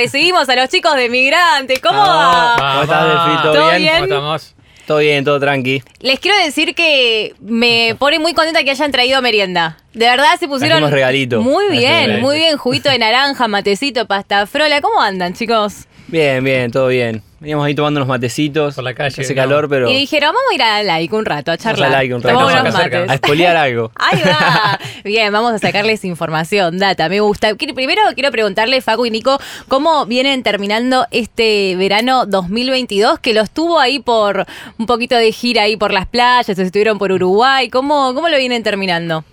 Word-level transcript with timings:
recibimos 0.00 0.48
a 0.48 0.56
los 0.56 0.68
chicos 0.68 0.94
de 0.96 1.08
Migrante. 1.10 1.78
¿Cómo 1.80 2.00
Ah, 2.02 2.56
va? 2.58 2.70
¿Cómo 2.70 2.82
estás? 2.82 3.42
¿Todo 3.42 3.52
¿Todo 3.52 3.68
bien? 3.70 3.78
bien? 3.82 3.94
¿Cómo 3.96 4.04
estamos? 4.04 4.54
Todo 4.86 4.98
bien, 4.98 5.24
todo 5.24 5.38
tranqui. 5.38 5.82
Les 6.00 6.18
quiero 6.18 6.36
decir 6.42 6.74
que 6.74 7.34
me 7.40 7.94
pone 7.98 8.18
muy 8.18 8.32
contenta 8.34 8.64
que 8.64 8.70
hayan 8.70 8.90
traído 8.90 9.22
merienda. 9.22 9.76
De 9.92 10.06
verdad 10.06 10.36
se 10.40 10.48
pusieron. 10.48 10.78
Trajimos 10.78 10.90
regalito. 10.90 11.42
Muy 11.42 11.68
bien, 11.68 12.06
regalito. 12.06 12.26
muy 12.26 12.36
bien. 12.38 12.56
Juguito 12.56 12.88
de 12.90 12.98
naranja, 12.98 13.46
matecito, 13.46 14.06
pasta 14.06 14.46
frola. 14.46 14.80
¿Cómo 14.80 15.00
andan, 15.00 15.34
chicos? 15.34 15.86
Bien, 16.08 16.42
bien, 16.42 16.72
todo 16.72 16.88
bien. 16.88 17.22
Veníamos 17.40 17.64
ahí 17.64 17.74
tomando 17.74 18.00
unos 18.00 18.08
matecitos. 18.08 18.74
Por 18.74 18.84
la 18.84 18.92
calle, 18.92 19.22
Hace 19.22 19.34
¿no? 19.34 19.40
calor, 19.40 19.66
pero. 19.66 19.90
Y 19.90 19.94
dijeron, 19.94 20.28
vamos 20.34 20.42
a 20.50 20.54
ir 20.54 20.62
a 20.62 20.82
like 20.82 21.14
un 21.14 21.24
rato, 21.24 21.50
a 21.50 21.56
charlar. 21.56 21.88
a 21.88 21.92
like 21.96 22.14
un 22.14 22.22
rato. 22.22 22.50
Cerca. 22.50 22.70
mates. 22.70 23.10
A 23.10 23.14
espolear 23.14 23.56
algo. 23.56 23.90
Ahí 23.96 24.20
va. 24.26 24.78
Bien, 25.04 25.32
vamos 25.32 25.54
a 25.54 25.58
sacarles 25.58 26.04
información, 26.04 26.76
data. 26.78 27.08
Me 27.08 27.20
gusta. 27.20 27.54
Primero 27.54 28.02
quiero 28.14 28.30
preguntarle, 28.30 28.82
Facu 28.82 29.06
y 29.06 29.10
Nico, 29.10 29.40
¿cómo 29.68 30.04
vienen 30.04 30.42
terminando 30.42 31.06
este 31.12 31.76
verano 31.76 32.26
2022? 32.26 33.18
Que 33.20 33.32
los 33.32 33.50
tuvo 33.50 33.80
ahí 33.80 34.00
por 34.00 34.44
un 34.78 34.84
poquito 34.84 35.16
de 35.16 35.32
gira 35.32 35.62
ahí 35.62 35.78
por 35.78 35.92
las 35.94 36.06
playas, 36.06 36.58
o 36.58 36.62
estuvieron 36.62 36.98
por 36.98 37.10
Uruguay. 37.10 37.70
¿Cómo, 37.70 38.12
cómo 38.12 38.28
lo 38.28 38.36
vienen 38.36 38.62
terminando? 38.62 39.24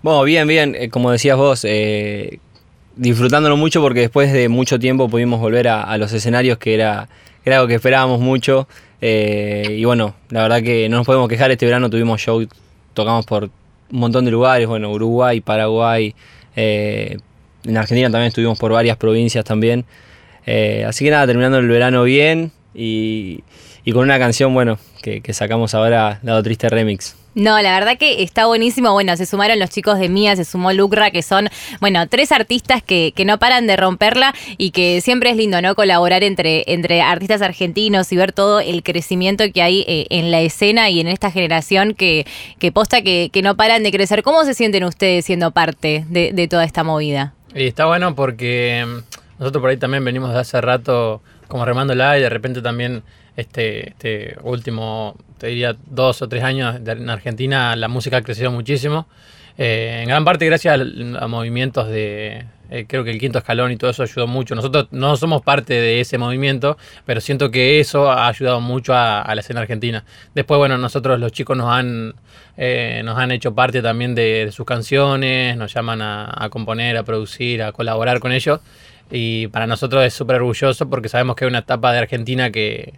Bueno, 0.00 0.22
bien, 0.22 0.48
bien. 0.48 0.74
eh, 0.74 0.88
como 0.88 1.10
decías 1.10 1.36
vos, 1.36 1.66
eh, 1.68 2.38
disfrutándolo 2.96 3.56
mucho 3.56 3.80
porque 3.80 4.00
después 4.00 4.32
de 4.32 4.48
mucho 4.48 4.78
tiempo 4.78 5.08
pudimos 5.08 5.40
volver 5.40 5.68
a, 5.68 5.96
los 5.98 6.12
escenarios, 6.12 6.58
que 6.58 6.74
era, 6.74 7.08
algo 7.46 7.66
que 7.66 7.74
esperábamos 7.74 8.20
mucho. 8.20 8.66
Eh, 9.00 9.76
y 9.78 9.84
bueno, 9.84 10.14
la 10.30 10.42
verdad 10.42 10.62
que 10.62 10.88
no 10.88 10.96
nos 10.96 11.06
podemos 11.06 11.28
quejar. 11.28 11.50
Este 11.50 11.66
verano 11.66 11.90
tuvimos 11.90 12.20
show, 12.20 12.46
tocamos 12.94 13.26
por 13.26 13.44
un 13.44 13.50
montón 14.00 14.24
de 14.24 14.30
lugares, 14.30 14.66
bueno, 14.66 14.90
Uruguay, 14.90 15.40
Paraguay. 15.40 16.14
eh, 16.56 17.18
en 17.64 17.76
Argentina 17.76 18.08
también 18.10 18.28
estuvimos 18.28 18.58
por 18.58 18.72
varias 18.72 18.96
provincias 18.96 19.44
también. 19.44 19.84
Eh, 20.46 20.84
así 20.86 21.04
que 21.04 21.10
nada, 21.10 21.26
terminando 21.26 21.58
el 21.58 21.68
verano 21.68 22.04
bien 22.04 22.52
y, 22.74 23.42
con 23.92 24.02
una 24.02 24.18
canción, 24.18 24.54
bueno, 24.54 24.78
que, 25.02 25.20
que 25.20 25.32
sacamos 25.32 25.74
ahora, 25.74 26.20
Lado 26.22 26.42
Triste 26.42 26.68
Remix. 26.68 27.25
No, 27.36 27.60
la 27.60 27.78
verdad 27.78 27.98
que 27.98 28.22
está 28.22 28.46
buenísimo. 28.46 28.92
Bueno, 28.92 29.14
se 29.14 29.26
sumaron 29.26 29.58
los 29.58 29.68
chicos 29.68 29.98
de 29.98 30.08
Mía, 30.08 30.34
se 30.36 30.46
sumó 30.46 30.72
Lucra, 30.72 31.10
que 31.10 31.20
son, 31.20 31.50
bueno, 31.80 32.08
tres 32.08 32.32
artistas 32.32 32.82
que, 32.82 33.12
que 33.14 33.26
no 33.26 33.38
paran 33.38 33.66
de 33.66 33.76
romperla 33.76 34.34
y 34.56 34.70
que 34.70 35.02
siempre 35.02 35.28
es 35.28 35.36
lindo, 35.36 35.60
¿no? 35.60 35.74
Colaborar 35.74 36.24
entre, 36.24 36.64
entre 36.66 37.02
artistas 37.02 37.42
argentinos 37.42 38.10
y 38.10 38.16
ver 38.16 38.32
todo 38.32 38.60
el 38.60 38.82
crecimiento 38.82 39.44
que 39.52 39.60
hay 39.60 39.84
eh, 39.86 40.06
en 40.08 40.30
la 40.30 40.40
escena 40.40 40.88
y 40.88 40.98
en 40.98 41.08
esta 41.08 41.30
generación 41.30 41.92
que, 41.92 42.26
que 42.58 42.72
posta 42.72 43.02
que, 43.02 43.28
que 43.30 43.42
no 43.42 43.54
paran 43.54 43.82
de 43.82 43.92
crecer. 43.92 44.22
¿Cómo 44.22 44.44
se 44.44 44.54
sienten 44.54 44.84
ustedes 44.84 45.26
siendo 45.26 45.50
parte 45.50 46.06
de, 46.08 46.32
de 46.32 46.48
toda 46.48 46.64
esta 46.64 46.84
movida? 46.84 47.34
Y 47.54 47.66
está 47.66 47.84
bueno 47.84 48.14
porque 48.14 48.82
mm, 48.86 49.40
nosotros 49.40 49.60
por 49.60 49.68
ahí 49.68 49.76
también 49.76 50.02
venimos 50.02 50.32
de 50.32 50.40
hace 50.40 50.58
rato 50.62 51.20
como 51.48 51.66
remándola 51.66 52.16
y 52.16 52.22
de 52.22 52.30
repente 52.30 52.62
también 52.62 53.02
este, 53.36 53.90
este 53.90 54.36
último, 54.42 55.16
te 55.38 55.48
diría, 55.48 55.76
dos 55.86 56.22
o 56.22 56.28
tres 56.28 56.42
años 56.42 56.82
de- 56.82 56.92
en 56.92 57.10
Argentina 57.10 57.76
la 57.76 57.88
música 57.88 58.18
ha 58.18 58.22
crecido 58.22 58.50
muchísimo. 58.50 59.06
Eh, 59.58 60.00
en 60.02 60.08
gran 60.08 60.24
parte 60.24 60.44
gracias 60.44 60.78
a, 61.18 61.26
movimientos 61.28 61.88
de, 61.88 62.44
eh, 62.70 62.84
creo 62.86 63.04
que 63.04 63.10
el 63.10 63.18
quinto 63.18 63.38
escalón 63.38 63.72
y 63.72 63.76
todo 63.76 63.90
eso 63.90 64.02
ayudó 64.02 64.26
mucho. 64.26 64.54
Nosotros 64.54 64.88
no 64.90 65.16
somos 65.16 65.42
parte 65.42 65.74
de 65.74 66.00
ese 66.00 66.18
movimiento, 66.18 66.76
pero 67.06 67.20
siento 67.20 67.50
que 67.50 67.80
eso 67.80 68.10
ha 68.10 68.28
ayudado 68.28 68.60
mucho 68.60 68.94
a, 68.94 69.24
la 69.34 69.40
escena 69.40 69.60
argentina. 69.60 70.04
Después, 70.34 70.58
bueno, 70.58 70.76
nosotros 70.78 71.18
los 71.20 71.32
chicos 71.32 71.56
nos 71.56 71.72
han, 71.72 72.14
eh, 72.56 73.00
nos 73.04 73.18
han 73.18 73.30
hecho 73.30 73.54
parte 73.54 73.80
también 73.82 74.14
de, 74.14 74.50
sus 74.52 74.66
canciones, 74.66 75.56
nos 75.56 75.72
llaman 75.72 76.02
a, 76.02 76.44
a 76.44 76.48
componer, 76.50 76.96
a 76.96 77.02
producir, 77.04 77.62
a 77.62 77.72
colaborar 77.72 78.20
con 78.20 78.32
ellos. 78.32 78.60
Y 79.10 79.46
para 79.48 79.66
nosotros 79.66 80.04
es 80.04 80.14
súper 80.14 80.36
orgulloso 80.36 80.90
porque 80.90 81.08
sabemos 81.08 81.36
que 81.36 81.44
hay 81.44 81.48
una 81.48 81.60
etapa 81.60 81.92
de 81.92 81.98
Argentina 81.98 82.50
que, 82.50 82.94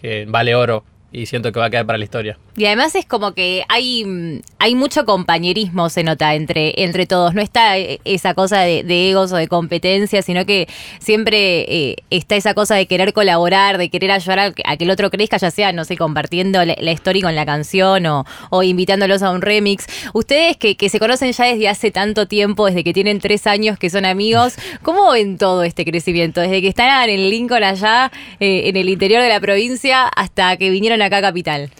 que 0.00 0.26
vale 0.26 0.54
oro 0.54 0.84
y 1.10 1.26
siento 1.26 1.52
que 1.52 1.58
va 1.60 1.66
a 1.66 1.70
quedar 1.70 1.86
para 1.86 1.98
la 1.98 2.04
historia. 2.04 2.38
Y 2.56 2.66
además 2.66 2.94
es 2.94 3.06
como 3.06 3.32
que 3.32 3.64
hay, 3.68 4.04
mm, 4.04 4.40
hay 4.58 4.74
mucho 4.74 5.04
compañerismo, 5.06 5.88
se 5.88 6.02
nota, 6.04 6.34
entre, 6.34 6.82
entre 6.82 7.06
todos. 7.06 7.34
No 7.34 7.40
está 7.40 7.78
eh, 7.78 8.00
esa 8.04 8.34
cosa 8.34 8.60
de, 8.60 8.82
de 8.82 9.10
egos 9.10 9.32
o 9.32 9.36
de 9.36 9.48
competencia, 9.48 10.20
sino 10.22 10.44
que 10.44 10.68
siempre 11.00 11.60
eh, 11.90 11.96
está 12.10 12.36
esa 12.36 12.52
cosa 12.54 12.74
de 12.74 12.86
querer 12.86 13.12
colaborar, 13.12 13.78
de 13.78 13.88
querer 13.88 14.10
ayudar 14.10 14.38
a, 14.38 14.52
que- 14.52 14.62
a 14.66 14.76
que 14.76 14.84
el 14.84 14.90
otro 14.90 15.10
crezca, 15.10 15.36
ya 15.38 15.50
sea, 15.50 15.72
no 15.72 15.84
sé, 15.84 15.96
compartiendo 15.96 16.64
la, 16.64 16.76
la 16.78 16.92
historia 16.92 17.22
con 17.22 17.34
la 17.34 17.46
canción 17.46 18.04
o, 18.06 18.24
o 18.50 18.62
invitándolos 18.62 19.22
a 19.22 19.30
un 19.30 19.40
remix. 19.40 19.86
Ustedes 20.12 20.56
que, 20.56 20.76
que 20.76 20.88
se 20.88 20.98
conocen 20.98 21.32
ya 21.32 21.44
desde 21.46 21.68
hace 21.68 21.90
tanto 21.90 22.26
tiempo, 22.26 22.66
desde 22.66 22.84
que 22.84 22.92
tienen 22.92 23.18
tres 23.20 23.46
años 23.46 23.78
que 23.78 23.88
son 23.88 24.04
amigos, 24.04 24.56
¿cómo 24.82 25.10
ven 25.12 25.38
todo 25.38 25.62
este 25.62 25.84
crecimiento? 25.84 26.40
Desde 26.40 26.60
que 26.60 26.68
están 26.68 27.08
en 27.08 27.30
Lincoln 27.30 27.64
allá, 27.64 28.10
eh, 28.40 28.64
en 28.68 28.76
el 28.76 28.88
interior 28.88 29.22
de 29.22 29.28
la 29.28 29.40
provincia, 29.40 30.04
hasta 30.08 30.56
que 30.56 30.70
vinieron 30.70 30.97
acá 31.02 31.18
a 31.18 31.22
Capital. 31.22 31.70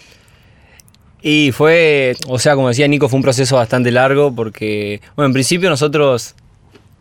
Y 1.20 1.50
fue, 1.52 2.14
o 2.28 2.38
sea, 2.38 2.54
como 2.54 2.68
decía 2.68 2.86
Nico, 2.86 3.08
fue 3.08 3.16
un 3.16 3.22
proceso 3.22 3.56
bastante 3.56 3.90
largo 3.90 4.32
porque, 4.34 5.00
bueno, 5.16 5.26
en 5.26 5.32
principio 5.32 5.68
nosotros 5.68 6.34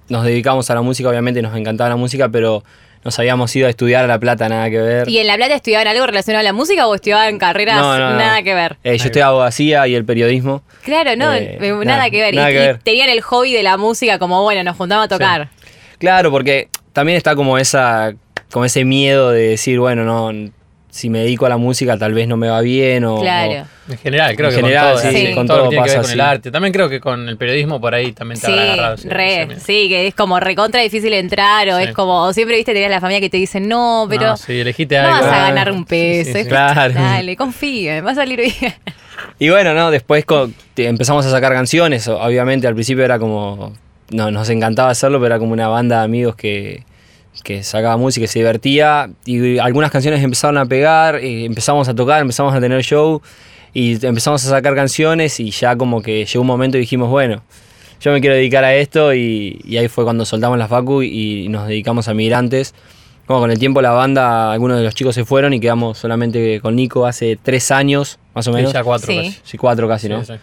nos 0.10 0.24
dedicamos 0.26 0.70
a 0.72 0.76
la 0.76 0.82
música, 0.82 1.10
obviamente 1.10 1.42
nos 1.42 1.56
encantaba 1.56 1.92
la 1.92 1.98
música, 1.98 2.28
pero 2.30 2.64
nos 3.04 3.18
habíamos 3.20 3.56
ido 3.56 3.68
a 3.68 3.70
estudiar 3.70 4.04
a 4.04 4.08
La 4.08 4.20
Plata, 4.20 4.50
nada 4.50 4.70
que 4.72 4.80
ver. 4.80 5.08
¿Y 5.08 5.20
en 5.20 5.28
La 5.28 5.36
Plata 5.36 5.54
estudiaban 5.54 5.88
algo 5.88 6.08
relacionado 6.08 6.40
a 6.40 6.44
la 6.44 6.52
música 6.54 6.88
o 6.88 6.96
estudiaban 6.96 7.38
carreras 7.38 7.78
No, 7.80 7.98
no, 7.98 8.10
no. 8.12 8.18
nada 8.18 8.42
que 8.42 8.56
ver? 8.56 8.78
Eh, 8.84 8.98
yo 8.98 9.06
estoy 9.06 9.22
abogacía 9.22 9.88
y 9.88 9.94
el 9.94 10.04
periodismo. 10.04 10.64
Claro, 10.84 11.16
no, 11.16 11.32
Eh, 11.34 11.58
eh, 11.62 11.72
nada, 11.72 11.84
nada, 11.86 12.10
que 12.10 12.20
ver. 12.22 12.34
nada 12.36 12.50
y, 12.50 12.54
que 12.54 12.60
y 12.64 12.66
ver. 12.68 12.80
tenían 12.80 13.10
el 13.10 13.22
hobby 13.22 13.54
de 13.54 13.62
la 13.62 13.78
música 13.78 14.18
como, 14.18 14.42
bueno, 14.42 14.64
nos 14.64 14.76
juntamos 14.78 15.06
a 15.06 15.08
tocar. 15.10 15.50
Claro, 16.00 16.32
porque 16.32 16.70
también 16.92 17.18
está 17.18 17.36
como 17.36 17.58
esa, 17.60 18.14
como 18.52 18.66
ese 18.66 18.84
miedo 18.84 19.30
de 19.30 19.50
decir, 19.50 19.80
bueno, 19.80 20.04
no, 20.04 20.32
si 20.98 21.10
me 21.10 21.20
dedico 21.20 21.46
a 21.46 21.50
la 21.50 21.58
música 21.58 21.98
tal 21.98 22.14
vez 22.14 22.28
no 22.28 22.36
me 22.38 22.50
va 22.50 22.60
bien 22.62 23.06
o... 23.06 23.22
Claro. 23.22 23.52
o- 23.88 23.92
En 23.92 23.98
general, 24.00 24.36
creo 24.36 24.50
En 24.50 24.56
que 24.56 24.62
general, 24.62 24.94
con 24.94 25.02
todo, 25.02 25.12
sí, 25.12 25.32
con 25.34 25.48
todo 25.48 25.58
todo 25.58 25.58
lo 25.58 25.64
que 25.64 25.70
tiene 25.76 25.84
que 25.86 25.90
ver 25.92 25.98
pasa 26.00 26.02
con 26.02 26.12
el 26.12 26.22
arte. 26.22 26.52
También 26.52 26.74
creo 26.74 26.90
que 26.90 27.00
con 27.00 27.30
el 27.30 27.38
periodismo 27.38 27.80
por 27.80 27.94
ahí 27.96 28.12
también 28.12 28.40
te 28.42 28.48
Sí, 28.48 28.52
habrá 28.52 28.64
agarrado. 28.74 28.96
ese- 28.96 29.10
re, 29.10 29.48
sí, 29.60 29.88
que 29.88 30.08
es 30.08 30.16
como 30.16 30.40
recontra 30.42 30.82
difícil 30.82 31.14
entrar 31.14 31.70
o 31.70 31.78
Sí. 31.78 31.84
es 31.86 31.94
como, 31.94 32.24
o 32.24 32.34
siempre 32.34 32.58
viste, 32.58 32.74
tenías 32.74 32.92
la 32.92 33.00
familia 33.00 33.22
que 33.22 33.30
te 33.30 33.38
dice, 33.38 33.60
no, 33.62 34.06
pero 34.10 34.28
No, 34.28 34.38
sí, 34.38 34.60
elegiste 34.60 34.98
no 34.98 35.04
algo. 35.08 35.22
vas 35.28 35.34
a 35.34 35.38
ganar 35.48 35.72
un 35.72 35.86
peso. 35.86 36.26
sí, 36.26 36.32
sí, 36.34 36.38
es- 36.40 36.44
sí. 36.46 36.50
Claro. 36.50 36.94
Dale, 36.94 37.38
confía, 37.38 38.02
va 38.02 38.12
a 38.12 38.16
salir 38.16 38.40
bien. 38.42 38.54
Y 39.40 39.50
bueno, 39.50 39.74
no, 39.74 39.90
después 39.92 40.26
empezamos 40.76 41.26
a 41.26 41.32
sacar 41.32 41.52
canciones, 41.54 42.08
obviamente 42.08 42.68
al 42.68 42.74
principio 42.76 43.04
era 43.06 43.18
como, 43.20 43.74
no, 44.12 44.32
nos 44.32 44.50
encantaba 44.50 44.90
hacerlo, 44.92 45.18
pero 45.20 45.28
era 45.28 45.40
como 45.40 45.54
una 45.54 45.68
banda 45.68 46.00
de 46.00 46.06
amigos 46.06 46.36
que, 46.36 46.84
que 47.44 47.64
sacaba 47.64 47.98
música, 47.98 48.24
que 48.24 48.28
se 48.28 48.40
divertía, 48.40 49.10
y 49.26 49.58
algunas 49.60 49.92
canciones 49.92 50.24
empezaron 50.24 50.58
a 50.58 50.66
pegar, 50.66 51.16
eh, 51.18 51.46
empezamos 51.46 51.88
a 51.88 51.96
tocar, 51.96 52.22
empezamos 52.22 52.54
a 52.54 52.60
tener 52.60 52.82
show, 52.84 53.22
y 53.74 54.04
empezamos 54.06 54.46
a 54.46 54.50
sacar 54.50 54.76
canciones, 54.76 55.40
y 55.40 55.52
ya 55.52 55.76
como 55.76 56.02
que 56.02 56.26
llegó 56.26 56.42
un 56.42 56.48
momento 56.48 56.78
y 56.78 56.82
dijimos, 56.82 57.10
bueno, 57.10 57.44
yo 58.02 58.12
me 58.12 58.22
quiero 58.22 58.36
dedicar 58.36 58.64
a 58.64 58.76
esto, 58.76 59.14
y, 59.14 59.60
y 59.66 59.78
ahí 59.78 59.88
fue 59.88 60.04
cuando 60.04 60.26
soltamos 60.26 60.58
la 60.58 60.68
facu 60.68 61.02
y 61.04 61.48
nos 61.50 61.68
dedicamos 61.68 62.08
a 62.08 62.14
migrantes. 62.14 62.74
Como 63.26 63.42
con 63.42 63.52
el 63.52 63.60
tiempo 63.60 63.82
la 63.82 63.92
banda, 63.92 64.54
algunos 64.54 64.78
de 64.78 64.84
los 64.86 64.96
chicos 64.96 65.14
se 65.14 65.26
fueron 65.26 65.54
y 65.54 65.60
quedamos 65.60 65.98
solamente 65.98 66.62
con 66.62 66.78
Nico 66.78 67.06
hace 67.06 67.38
tres 67.42 67.72
años, 67.72 68.20
más 68.34 68.48
o 68.48 68.52
Sí, 68.52 68.56
menos. 68.56 68.72
ya 68.72 68.84
cuatro 68.86 69.12
Sí. 69.12 69.18
casi. 69.18 69.38
Sí, 69.44 69.58
cuatro 69.58 69.88
casi, 69.88 70.08
¿no? 70.08 70.24
Sí, 70.24 70.34
sí. 70.34 70.40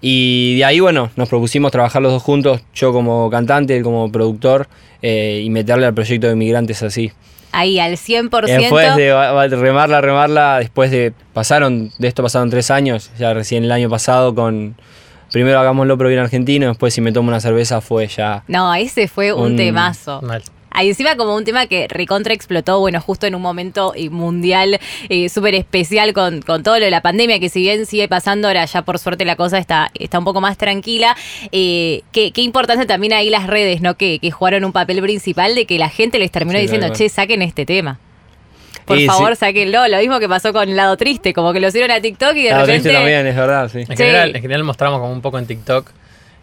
Y 0.00 0.56
de 0.58 0.64
ahí, 0.64 0.80
bueno, 0.80 1.10
nos 1.16 1.28
propusimos 1.28 1.72
trabajar 1.72 2.00
los 2.02 2.12
dos 2.12 2.22
juntos, 2.22 2.60
yo 2.74 2.92
como 2.92 3.28
cantante, 3.30 3.76
él 3.76 3.82
como 3.82 4.10
productor, 4.12 4.68
eh, 5.02 5.42
y 5.44 5.50
meterle 5.50 5.86
al 5.86 5.94
proyecto 5.94 6.28
de 6.28 6.36
Migrantes 6.36 6.82
así. 6.82 7.10
Ahí, 7.50 7.80
al 7.80 7.96
100%. 7.96 8.46
Después 8.46 8.94
de 8.96 9.56
remarla, 9.56 10.00
remarla, 10.00 10.58
después 10.58 10.90
de, 10.90 11.12
pasaron, 11.32 11.90
de 11.98 12.08
esto 12.08 12.22
pasaron 12.22 12.50
tres 12.50 12.70
años, 12.70 13.10
ya 13.18 13.32
recién 13.34 13.64
el 13.64 13.72
año 13.72 13.88
pasado 13.88 14.34
con, 14.34 14.76
primero 15.32 15.58
hagámoslo 15.58 15.96
pero 15.96 16.10
bien 16.10 16.20
argentino, 16.20 16.68
después 16.68 16.92
si 16.94 17.00
me 17.00 17.10
tomo 17.10 17.28
una 17.28 17.40
cerveza 17.40 17.80
fue 17.80 18.06
ya... 18.06 18.44
No, 18.48 18.72
ese 18.74 19.08
fue 19.08 19.32
un 19.32 19.52
Un- 19.52 19.56
temazo. 19.56 20.20
Mal. 20.22 20.42
Ahí 20.78 20.88
encima 20.90 21.16
como 21.16 21.34
un 21.34 21.44
tema 21.44 21.66
que 21.66 21.88
recontra 21.88 22.32
explotó, 22.32 22.78
bueno, 22.78 23.00
justo 23.00 23.26
en 23.26 23.34
un 23.34 23.42
momento 23.42 23.92
eh, 23.96 24.10
mundial 24.10 24.78
eh, 25.08 25.28
súper 25.28 25.56
especial 25.56 26.12
con, 26.12 26.40
con 26.42 26.62
todo 26.62 26.78
lo 26.78 26.84
de 26.84 26.90
la 26.92 27.00
pandemia, 27.02 27.40
que 27.40 27.48
si 27.48 27.60
bien 27.62 27.84
sigue 27.84 28.06
pasando, 28.06 28.46
ahora 28.46 28.64
ya 28.64 28.82
por 28.82 29.00
suerte 29.00 29.24
la 29.24 29.34
cosa 29.34 29.58
está, 29.58 29.90
está 29.98 30.20
un 30.20 30.24
poco 30.24 30.40
más 30.40 30.56
tranquila. 30.56 31.16
Eh, 31.50 32.02
qué, 32.12 32.30
qué 32.30 32.42
importancia 32.42 32.86
también 32.86 33.12
ahí 33.12 33.28
las 33.28 33.48
redes, 33.48 33.80
¿no? 33.80 33.96
Que, 33.96 34.20
que 34.20 34.30
jugaron 34.30 34.64
un 34.64 34.72
papel 34.72 35.02
principal 35.02 35.54
de 35.56 35.64
que 35.66 35.78
la 35.78 35.88
gente 35.88 36.18
les 36.20 36.30
terminó 36.30 36.58
Sí, 36.58 36.62
diciendo, 36.62 36.88
che, 36.94 37.08
saquen 37.08 37.42
este 37.42 37.66
tema. 37.66 37.98
Por 38.84 39.00
favor, 39.02 39.34
sí. 39.34 39.40
sáquenlo. 39.40 39.86
Lo 39.88 39.98
mismo 39.98 40.18
que 40.20 40.28
pasó 40.28 40.52
con 40.52 40.74
Lado 40.76 40.96
Triste, 40.96 41.34
como 41.34 41.52
que 41.52 41.60
lo 41.60 41.68
hicieron 41.68 41.90
a 41.90 42.00
TikTok 42.00 42.36
y 42.36 42.44
de 42.44 42.52
Ah, 42.52 42.60
repente... 42.60 42.82
triste 42.82 42.92
también, 42.92 43.26
es 43.26 43.36
verdad, 43.36 43.68
sí. 43.70 43.80
En, 43.80 43.86
Sí. 43.88 43.96
general, 43.96 44.34
en 44.36 44.40
general 44.42 44.64
mostramos 44.64 45.00
como 45.00 45.12
un 45.12 45.20
poco 45.20 45.38
en 45.38 45.46
TikTok 45.46 45.90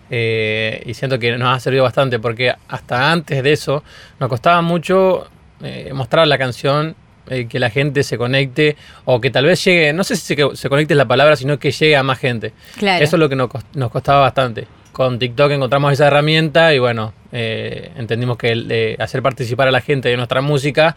eh, 0.10 0.84
y 0.86 0.94
siento 0.94 1.18
que 1.18 1.38
nos 1.38 1.56
ha 1.56 1.60
servido 1.60 1.84
bastante 1.84 2.20
porque 2.20 2.54
hasta 2.68 3.12
antes 3.12 3.42
de 3.44 3.52
eso 3.52 3.84
nos 4.20 4.30
costaba 4.30 4.62
mucho 4.62 5.28
eh, 5.64 5.92
mostrar 5.94 6.28
la 6.28 6.38
canción, 6.38 6.96
eh, 7.28 7.48
que 7.48 7.60
la 7.60 7.70
gente 7.70 8.04
se 8.04 8.18
conecte 8.18 8.76
o 9.06 9.20
que 9.20 9.32
tal 9.32 9.46
vez 9.46 9.64
llegue, 9.64 9.94
no 9.94 10.04
sé 10.04 10.16
si 10.16 10.36
se, 10.36 10.56
se 10.56 10.70
conecte 10.70 10.94
la 10.96 11.06
palabra, 11.06 11.36
sino 11.36 11.58
que 11.58 11.72
llegue 11.72 11.96
a 11.96 12.04
más 12.04 12.20
gente. 12.20 12.54
Claro. 12.78 13.04
Eso 13.04 13.16
es 13.16 13.20
lo 13.20 13.30
que 13.30 13.36
nos, 13.36 13.50
nos 13.74 13.90
costaba 13.90 14.22
bastante. 14.22 14.68
con 14.92 15.18
TikTok 15.18 15.52
encontramos 15.52 15.94
esa 15.94 16.08
herramienta 16.08 16.74
y 16.74 16.80
bueno, 16.80 17.14
eh, 17.32 17.92
entendimos 17.98 18.38
que 18.38 18.52
el, 18.52 18.96
hacer 19.00 19.22
participar 19.24 19.68
a 19.68 19.72
la 19.72 19.82
gente 19.82 20.10
de 20.10 20.18
nuestra 20.18 20.42
música 20.42 20.96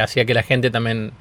hacía 0.00 0.24
que 0.24 0.34
la 0.34 0.42
gente 0.42 0.70
también 0.70 1.12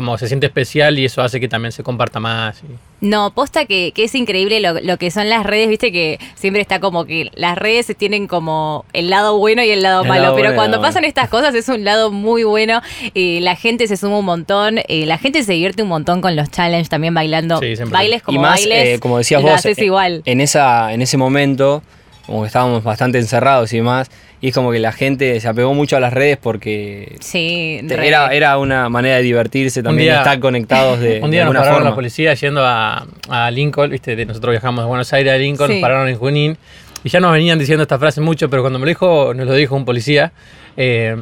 como 0.00 0.16
se 0.16 0.28
siente 0.28 0.46
especial 0.46 0.98
y 0.98 1.04
eso 1.04 1.20
hace 1.20 1.40
que 1.40 1.46
también 1.48 1.72
se 1.72 1.82
comparta 1.82 2.20
más. 2.20 2.62
y- 2.62 3.06
No, 3.06 3.32
posta 3.32 3.66
que, 3.66 3.92
que 3.94 4.04
es 4.04 4.14
increíble 4.14 4.58
lo, 4.60 4.80
lo 4.80 4.96
que 4.96 5.10
son 5.10 5.28
las 5.28 5.44
redes, 5.44 5.68
viste 5.68 5.92
que 5.92 6.18
siempre 6.36 6.62
está 6.62 6.80
como 6.80 7.04
que 7.04 7.30
las 7.34 7.58
redes 7.58 7.94
tienen 7.98 8.26
como 8.26 8.86
el 8.94 9.10
lado 9.10 9.36
bueno 9.36 9.62
y 9.62 9.68
el 9.70 9.82
lado 9.82 10.02
El 10.02 10.08
malo, 10.08 10.22
lado 10.22 10.34
pero 10.36 10.48
bueno 10.48 10.56
cuando 10.56 10.80
pasan 10.80 11.04
estas 11.04 11.28
cosas 11.28 11.54
es 11.54 11.68
un 11.68 11.84
lado 11.84 12.10
muy 12.10 12.44
bueno, 12.44 12.80
eh, 13.14 13.40
la 13.42 13.56
gente 13.56 13.86
se 13.88 13.98
suma 13.98 14.18
un 14.18 14.24
montón, 14.24 14.78
eh, 14.88 15.04
la 15.04 15.18
gente 15.18 15.42
se 15.42 15.52
divierte 15.52 15.82
un 15.82 15.90
montón 15.90 16.22
con 16.22 16.34
los 16.34 16.50
challenges 16.50 16.88
también 16.88 17.12
bailando, 17.12 17.58
Sí, 17.60 17.76
siempre. 17.76 17.92
bailes 17.98 18.22
como 18.22 18.38
y 18.38 18.40
más, 18.40 18.52
bailes, 18.60 18.88
eh, 18.96 19.00
como 19.00 19.18
decías 19.18 19.42
vos, 19.42 19.52
haces 19.52 19.76
eh, 19.76 19.84
igual. 19.84 20.22
En, 20.24 20.40
esa, 20.40 20.92
en 20.94 21.02
ese 21.02 21.18
momento, 21.18 21.82
como 22.26 22.40
que 22.42 22.46
estábamos 22.46 22.82
bastante 22.82 23.18
encerrados 23.18 23.70
y 23.74 23.76
demás, 23.76 24.10
y 24.40 24.48
es 24.48 24.54
como 24.54 24.72
que 24.72 24.78
la 24.78 24.92
gente 24.92 25.38
se 25.40 25.48
apegó 25.48 25.74
mucho 25.74 25.96
a 25.96 26.00
las 26.00 26.12
redes 26.12 26.38
porque 26.38 27.16
Sí, 27.20 27.80
te- 27.86 27.96
re. 27.96 28.08
era, 28.08 28.28
era 28.34 28.58
una 28.58 28.88
manera 28.88 29.16
de 29.16 29.22
divertirse 29.22 29.82
también, 29.82 30.06
día- 30.06 30.12
de 30.14 30.18
estar 30.20 30.40
conectados 30.40 30.98
de, 31.00 31.20
Un 31.22 31.30
de 31.30 31.36
día 31.36 31.44
nos 31.44 31.54
pararon 31.54 31.74
forma. 31.74 31.90
la 31.90 31.94
policía 31.94 32.34
yendo 32.34 32.64
a, 32.64 33.06
a 33.28 33.50
Lincoln, 33.50 33.90
viste, 33.90 34.16
de- 34.16 34.26
nosotros 34.26 34.52
viajamos 34.52 34.82
de 34.84 34.88
Buenos 34.88 35.12
Aires 35.12 35.32
a 35.32 35.36
Lincoln, 35.36 35.68
Sí. 35.68 35.74
nos 35.74 35.82
pararon 35.82 36.08
en 36.08 36.16
Junín 36.16 36.56
y 37.04 37.08
ya 37.08 37.20
nos 37.20 37.32
venían 37.32 37.58
diciendo 37.58 37.82
esta 37.82 37.98
frase 37.98 38.20
mucho, 38.20 38.48
pero 38.50 38.62
cuando 38.62 38.78
me 38.78 38.84
lo 38.86 38.88
dijo, 38.90 39.34
nos 39.34 39.46
lo 39.46 39.54
dijo 39.54 39.74
un 39.76 39.84
policía, 39.84 40.32
eh, 40.76 41.16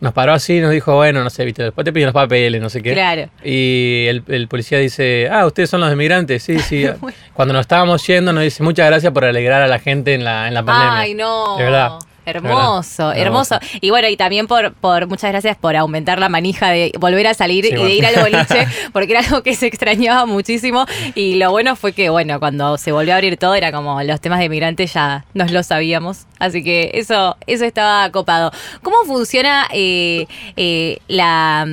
nos 0.00 0.12
paró 0.14 0.32
así 0.32 0.56
y 0.56 0.60
nos 0.60 0.70
dijo, 0.70 0.94
bueno, 0.96 1.22
no 1.22 1.28
sé, 1.28 1.44
viste, 1.44 1.62
después 1.62 1.84
te 1.84 1.92
piden 1.92 2.06
los 2.06 2.14
papeles, 2.14 2.60
no 2.62 2.70
sé 2.70 2.82
qué. 2.82 2.94
Claro. 2.94 3.28
Y 3.44 4.06
el, 4.08 4.22
el 4.28 4.48
policía 4.48 4.78
dice, 4.78 5.28
ah, 5.30 5.44
ustedes 5.44 5.68
son 5.68 5.80
los 5.82 5.92
emigrantes, 5.92 6.42
sí, 6.42 6.58
sí. 6.58 6.86
Cuando 7.34 7.52
nos 7.52 7.60
estábamos 7.62 8.06
yendo 8.06 8.32
nos 8.32 8.42
dice, 8.42 8.62
muchas 8.62 8.86
gracias 8.86 9.12
por 9.12 9.24
alegrar 9.26 9.60
a 9.60 9.66
la 9.66 9.78
gente 9.78 10.14
en 10.14 10.24
la, 10.24 10.48
en 10.48 10.54
la 10.54 10.62
pandemia. 10.62 10.98
Ay, 11.00 11.14
no. 11.14 11.56
De 11.58 11.64
verdad. 11.64 11.90
Hermoso, 12.26 13.12
hermoso. 13.12 13.58
Y 13.80 13.90
bueno, 13.90 14.08
y 14.08 14.16
también 14.16 14.46
por, 14.46 14.72
por 14.74 15.06
muchas 15.06 15.30
gracias 15.30 15.56
por 15.56 15.76
aumentar 15.76 16.18
la 16.18 16.28
manija 16.28 16.70
de 16.70 16.92
volver 16.98 17.26
a 17.26 17.34
salir 17.34 17.64
Sí, 17.64 17.72
y 17.72 17.82
de 17.82 17.94
ir 17.94 18.06
al 18.06 18.16
boliche, 18.16 18.66
porque 18.92 19.12
era 19.12 19.20
algo 19.20 19.42
que 19.42 19.54
se 19.54 19.66
extrañaba 19.66 20.26
muchísimo. 20.26 20.86
Y 21.14 21.36
lo 21.36 21.50
bueno 21.50 21.76
fue 21.76 21.92
que, 21.92 22.10
bueno, 22.10 22.38
cuando 22.38 22.78
se 22.78 22.92
volvió 22.92 23.14
a 23.14 23.16
abrir 23.16 23.36
todo, 23.36 23.54
era 23.54 23.72
como 23.72 24.02
los 24.02 24.20
temas 24.20 24.40
de 24.40 24.48
migrantes 24.48 24.92
ya 24.92 25.24
nos 25.34 25.50
lo 25.50 25.62
sabíamos. 25.62 26.26
Así 26.38 26.62
que 26.62 26.90
eso, 26.94 27.36
eso 27.46 27.64
estaba 27.64 28.10
copado. 28.10 28.50
¿Cómo 28.82 29.04
funciona 29.04 29.66
eh, 29.72 30.26
eh, 30.56 30.98
la. 31.08 31.66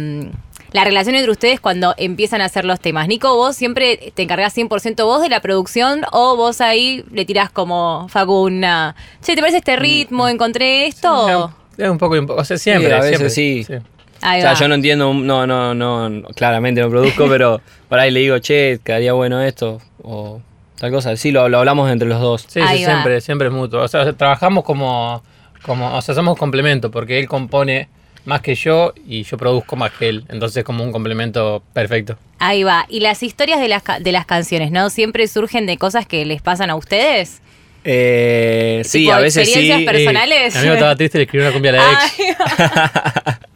Mm, 0.78 0.80
la 0.80 0.84
relación 0.84 1.16
entre 1.16 1.32
ustedes 1.32 1.60
cuando 1.60 1.94
empiezan 1.98 2.42
a 2.42 2.46
hacer 2.46 2.66
los 2.66 2.80
temas. 2.80 3.08
Nico, 3.08 3.36
vos 3.36 3.56
siempre 3.56 4.12
te 4.14 4.24
encargás 4.24 4.56
100% 4.56 5.04
vos 5.06 5.22
de 5.22 5.30
la 5.30 5.42
producción 5.42 6.02
o 6.12 6.36
vos 6.36 6.62
ahí 6.62 7.04
le 7.12 7.26
tirás 7.26 7.50
como 7.50 8.08
Facuna. 8.10 8.96
Che, 9.22 9.36
¿te 9.36 9.42
parece 9.42 9.58
este 9.58 9.76
ritmo? 9.76 10.28
¿Encontré 10.28 10.88
esto? 10.88 11.52
Es 11.78 11.90
un 11.90 11.98
poco, 11.98 12.16
o 12.34 12.44
sea, 12.44 12.58
siempre. 12.58 12.88
Sí, 12.88 12.94
a 12.94 13.00
veces 13.02 13.34
siempre, 13.34 13.82
sí. 13.82 13.86
Ahí 14.22 14.40
o 14.40 14.42
sea, 14.42 14.54
va. 14.54 14.60
yo 14.60 14.68
no 14.68 14.76
entiendo, 14.76 15.14
no, 15.14 15.46
no, 15.46 15.76
no, 15.76 16.10
no, 16.10 16.28
claramente 16.30 16.82
no 16.82 16.90
produzco, 16.90 17.28
pero 17.30 17.62
por 17.88 18.00
ahí 18.00 18.10
le 18.12 18.22
digo, 18.22 18.40
che, 18.40 18.80
quedaría 18.84 19.14
bueno 19.14 19.42
esto, 19.42 19.80
o 20.02 20.42
tal 20.80 20.92
cosa. 20.92 21.16
Sí, 21.18 21.32
lo, 21.32 21.50
lo 21.50 21.60
hablamos 21.60 21.92
entre 21.92 22.08
los 22.08 22.20
dos. 22.20 22.46
Sí, 22.48 22.62
sí, 22.62 22.78
siempre, 22.78 23.22
siempre 23.22 23.48
es 23.48 23.54
mutuo. 23.54 23.82
O 23.82 23.88
sea, 23.88 24.02
o 24.02 24.04
sea, 24.04 24.14
trabajamos 24.14 24.64
como, 24.64 25.24
como, 25.62 25.96
o 25.96 26.02
sea, 26.02 26.16
somos 26.16 26.38
complemento, 26.38 26.90
porque 26.90 27.20
él 27.20 27.28
compone 27.28 27.90
más 28.26 28.42
que 28.42 28.56
yo 28.56 28.94
y 29.08 29.24
yo 29.24 29.38
produzco 29.38 29.76
más 29.76 29.92
que 29.92 30.10
él. 30.10 30.24
Entonces 30.30 30.58
es 30.58 30.64
como 30.64 30.84
un 30.84 30.92
complemento 30.92 31.64
perfecto. 31.74 32.18
Ahí 32.40 32.64
va. 32.64 32.86
Y 32.90 33.00
las 33.00 33.24
historias 33.24 33.60
de 33.60 33.68
las, 33.68 33.82
de 34.00 34.12
las 34.12 34.26
canciones, 34.26 34.72
¿no? 34.72 34.90
Siempre 34.90 35.28
surgen 35.28 35.66
de 35.66 35.78
cosas 35.78 36.06
que 36.06 36.26
les 36.26 36.42
pasan 36.42 36.70
a 36.70 36.76
ustedes. 36.76 37.42
Eh, 37.84 38.82
sí, 38.86 39.10
a 39.10 39.20
veces 39.20 39.48
sí. 39.48 39.54
experiencias 39.54 39.94
personales. 39.94 40.54
Mi 40.54 40.60
amigo 40.60 40.74
estaba 40.74 40.96
triste 40.96 41.18
y 41.18 41.20
le 41.20 41.24
escribió 41.24 41.48
una 41.48 41.54
cumbia 41.54 41.72
a 41.72 41.76
la 41.76 41.92
ex. 41.94 43.38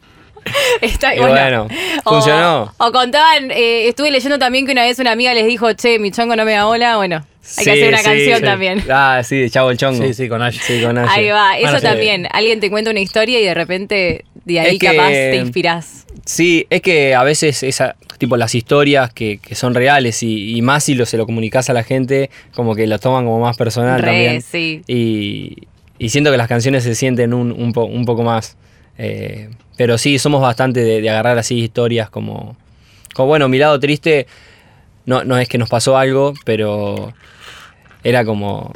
Está 0.81 1.15
Y 1.15 1.19
bueno, 1.19 1.67
O- 2.03 2.09
funcionó. 2.13 2.73
O, 2.77 2.91
contaban, 2.91 3.51
eh, 3.51 3.87
estuve 3.87 4.09
leyendo 4.11 4.39
también 4.39 4.65
que 4.65 4.71
una 4.71 4.83
vez 4.83 4.97
una 4.99 5.11
amiga 5.11 5.33
les 5.33 5.45
dijo, 5.45 5.71
che, 5.73 5.99
mi 5.99 6.11
chongo 6.11 6.35
no 6.35 6.45
me 6.45 6.53
da 6.53 6.65
bola. 6.65 6.97
Bueno, 6.97 7.25
hay 7.57 7.63
Sí, 7.63 7.63
que 7.65 7.71
hacer 7.71 7.87
una 7.89 7.97
sí, 7.97 8.03
canción 8.03 8.37
sí. 8.39 8.43
también. 8.43 8.83
Ah, 8.89 9.21
sí, 9.23 9.37
de 9.39 9.49
Chavo 9.49 9.71
el 9.71 9.77
Chongo. 9.77 10.05
Sí, 10.05 10.13
sí, 10.13 10.29
con 10.29 10.41
Ash. 10.41 10.59
Sí, 10.61 10.81
con 10.81 10.97
Aye. 10.97 11.09
Ahí 11.09 11.29
va, 11.29 11.53
eso 11.57 11.63
Bueno, 11.63 11.79
sí. 11.79 11.85
también. 11.85 12.27
Alguien 12.31 12.59
te 12.59 12.69
cuenta 12.69 12.91
una 12.91 12.99
historia 12.99 13.39
y 13.39 13.43
de 13.45 13.53
repente 13.53 14.25
de 14.45 14.59
ahí 14.59 14.75
Es 14.75 14.79
que- 14.79 14.87
capaz 14.87 15.09
te 15.09 15.35
inspirás. 15.37 16.05
Sí, 16.25 16.67
es 16.69 16.81
que 16.81 17.15
a 17.15 17.23
veces 17.23 17.63
esa, 17.63 17.95
tipo 18.19 18.37
las 18.37 18.53
historias 18.53 19.11
que, 19.11 19.39
que 19.39 19.55
son 19.55 19.73
reales 19.73 20.21
y, 20.21 20.55
y 20.55 20.61
más 20.61 20.83
si 20.83 20.93
lo, 20.93 21.05
se 21.07 21.17
lo 21.17 21.25
comunicas 21.25 21.69
a 21.69 21.73
la 21.73 21.83
gente, 21.83 22.29
como 22.53 22.75
que 22.75 22.85
lo 22.85 22.99
toman 22.99 23.25
como 23.25 23.39
más 23.39 23.57
personal 23.57 23.99
Re, 23.99 24.07
también. 24.07 24.41
sí. 24.43 24.83
Y, 24.87 25.67
y 25.97 26.09
siento 26.09 26.29
que 26.31 26.37
las 26.37 26.47
canciones 26.47 26.83
se 26.83 26.93
sienten 26.93 27.33
un, 27.33 27.51
un, 27.51 27.73
po- 27.73 27.85
un 27.85 28.05
poco 28.05 28.21
más. 28.23 28.55
Eh, 28.99 29.49
pero 29.77 29.97
sí, 29.97 30.19
somos 30.19 30.41
bastante 30.41 30.81
de, 30.83 31.01
de 31.01 31.09
agarrar 31.09 31.39
así 31.39 31.57
historias 31.57 32.09
como, 32.11 32.55
como, 33.15 33.27
bueno, 33.29 33.49
mi 33.49 33.57
lado 33.57 33.79
triste 33.79 34.27
no, 35.07 35.23
no 35.23 35.39
es 35.39 35.49
que 35.49 35.57
nos 35.57 35.69
pasó 35.69 35.97
algo, 35.97 36.33
pero 36.45 37.13
era 38.03 38.25
como, 38.25 38.71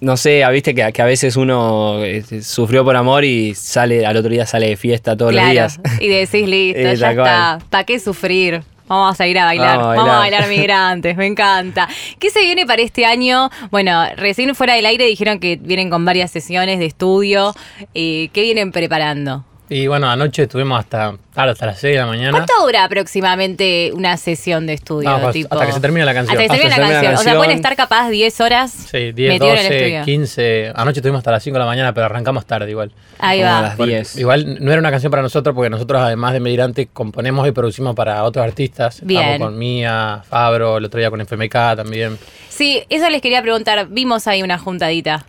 no 0.00 0.16
sé, 0.16 0.42
viste 0.52 0.74
que, 0.74 0.92
que 0.92 1.02
a 1.02 1.06
veces 1.06 1.36
uno 1.36 2.02
eh, 2.04 2.22
sufrió 2.42 2.84
por 2.84 2.96
amor 2.96 3.24
y 3.24 3.54
sale 3.54 4.06
al 4.06 4.16
otro 4.16 4.30
día 4.30 4.46
sale 4.46 4.68
de 4.68 4.76
fiesta 4.76 5.16
todos 5.16 5.32
claro. 5.32 5.46
los 5.46 5.52
días. 5.52 5.80
Y 6.00 6.08
decís, 6.08 6.48
listo, 6.48 6.80
Eh, 6.80 6.96
ya 6.96 7.10
está. 7.10 7.58
¿Para 7.70 7.84
qué 7.84 7.98
sufrir? 7.98 8.62
Vamos 8.86 9.20
a 9.20 9.26
ir 9.26 9.38
a 9.38 9.44
bailar, 9.44 9.76
Vamos 9.76 9.84
a 9.84 9.96
vamos 9.96 10.14
a 10.14 10.18
bailar. 10.20 10.40
bailar 10.40 10.58
migrantes, 10.58 11.16
me 11.16 11.26
encanta. 11.26 11.86
¿Qué 12.18 12.30
se 12.30 12.40
viene 12.40 12.64
para 12.64 12.80
este 12.80 13.04
año? 13.04 13.50
Bueno, 13.70 14.06
recién 14.16 14.54
fuera 14.54 14.74
del 14.74 14.86
aire 14.86 15.04
dijeron 15.04 15.40
que 15.40 15.56
vienen 15.56 15.90
con 15.90 16.06
varias 16.06 16.30
sesiones 16.30 16.78
de 16.78 16.86
estudio. 16.86 17.54
Eh, 17.94 18.30
¿Qué 18.32 18.40
vienen 18.40 18.72
preparando? 18.72 19.44
Y 19.70 19.86
bueno, 19.86 20.08
anoche 20.10 20.44
estuvimos 20.44 20.78
hasta, 20.78 21.14
claro, 21.34 21.52
hasta 21.52 21.66
las 21.66 21.78
6 21.78 21.94
de 21.94 22.00
la 22.00 22.06
mañana. 22.06 22.30
¿Cuánto 22.30 22.52
dura 22.64 22.84
aproximadamente 22.84 23.90
una 23.94 24.16
sesión 24.16 24.66
de 24.66 24.72
estudio? 24.74 25.10
No, 25.10 25.20
pues, 25.20 25.32
tipo? 25.34 25.54
hasta 25.54 25.66
que 25.66 25.72
se 25.72 25.80
termine 25.80 26.06
la 26.06 26.14
canción. 26.14 26.38
Hasta 26.40 26.54
que 26.54 26.58
se 26.62 26.68
termine 26.68 26.74
Hasta 26.74 26.80
la 26.80 26.86
que 26.86 26.94
se 26.94 27.00
termine 27.00 27.08
canción. 27.08 27.14
la 27.14 27.20
O 27.20 27.22
sea, 27.22 27.36
pueden 27.36 27.56
estar 27.56 27.76
capaz 27.76 28.08
10 28.08 28.40
horas 28.40 28.70
Sí, 28.72 29.12
10, 29.12 29.32
metidos 29.34 29.52
en 29.52 29.58
el 29.58 29.64
12, 29.64 29.76
estudio. 29.76 30.04
15. 30.04 30.72
Anoche 30.74 31.00
estuvimos 31.00 31.18
hasta 31.18 31.30
las 31.32 31.42
5 31.42 31.54
de 31.54 31.58
la 31.60 31.66
mañana, 31.66 31.92
pero 31.92 32.06
arrancamos 32.06 32.46
tarde 32.46 32.70
igual. 32.70 32.92
Ahí 33.18 33.40
Como 33.40 33.50
a 33.50 33.54
va. 33.54 33.62
las 33.62 33.76
10. 33.78 34.16
Igual 34.16 34.64
no 34.64 34.70
era 34.72 34.80
una 34.80 34.90
canción 34.90 35.10
para 35.10 35.22
nosotros 35.22 35.54
porque 35.54 35.68
nosotros 35.70 36.00
además 36.00 36.32
de 36.32 36.40
Migrante 36.40 36.86
componemos 36.92 37.46
y 37.46 37.52
producimos 37.52 37.94
para 37.94 38.24
otros 38.24 38.44
artistas. 38.44 39.00
Bien. 39.04 39.22
Estamos 39.22 39.48
con 39.48 39.58
Mía, 39.58 40.22
Fabro, 40.28 40.78
el 40.78 40.84
otro 40.86 40.98
día 40.98 41.10
con 41.10 41.20
FMK 41.20 41.76
también. 41.76 42.18
Sí, 42.48 42.82
eso 42.88 43.08
les 43.10 43.20
quería 43.20 43.42
preguntar. 43.42 43.86
Vimos 43.90 44.26
ahí 44.26 44.42
una 44.42 44.58
juntadita. 44.58 45.26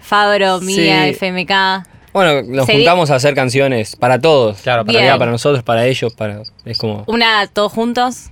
Fabro, 0.00 0.60
Mía, 0.60 1.04
Sí. 1.04 1.10
FMK. 1.10 1.52
Bueno, 2.12 2.42
nos 2.42 2.66
Se 2.66 2.72
di- 2.72 2.78
juntamos 2.78 3.10
a 3.10 3.16
hacer 3.16 3.34
canciones 3.34 3.96
para 3.96 4.18
todos. 4.20 4.60
Claro, 4.62 4.84
Bien. 4.84 5.04
para, 5.04 5.18
para 5.18 5.30
nosotros, 5.30 5.62
para 5.62 5.86
ellos, 5.86 6.12
para 6.14 6.42
es 6.64 6.78
como 6.78 7.04
Una 7.06 7.46
todos 7.52 7.72
juntos. 7.72 8.30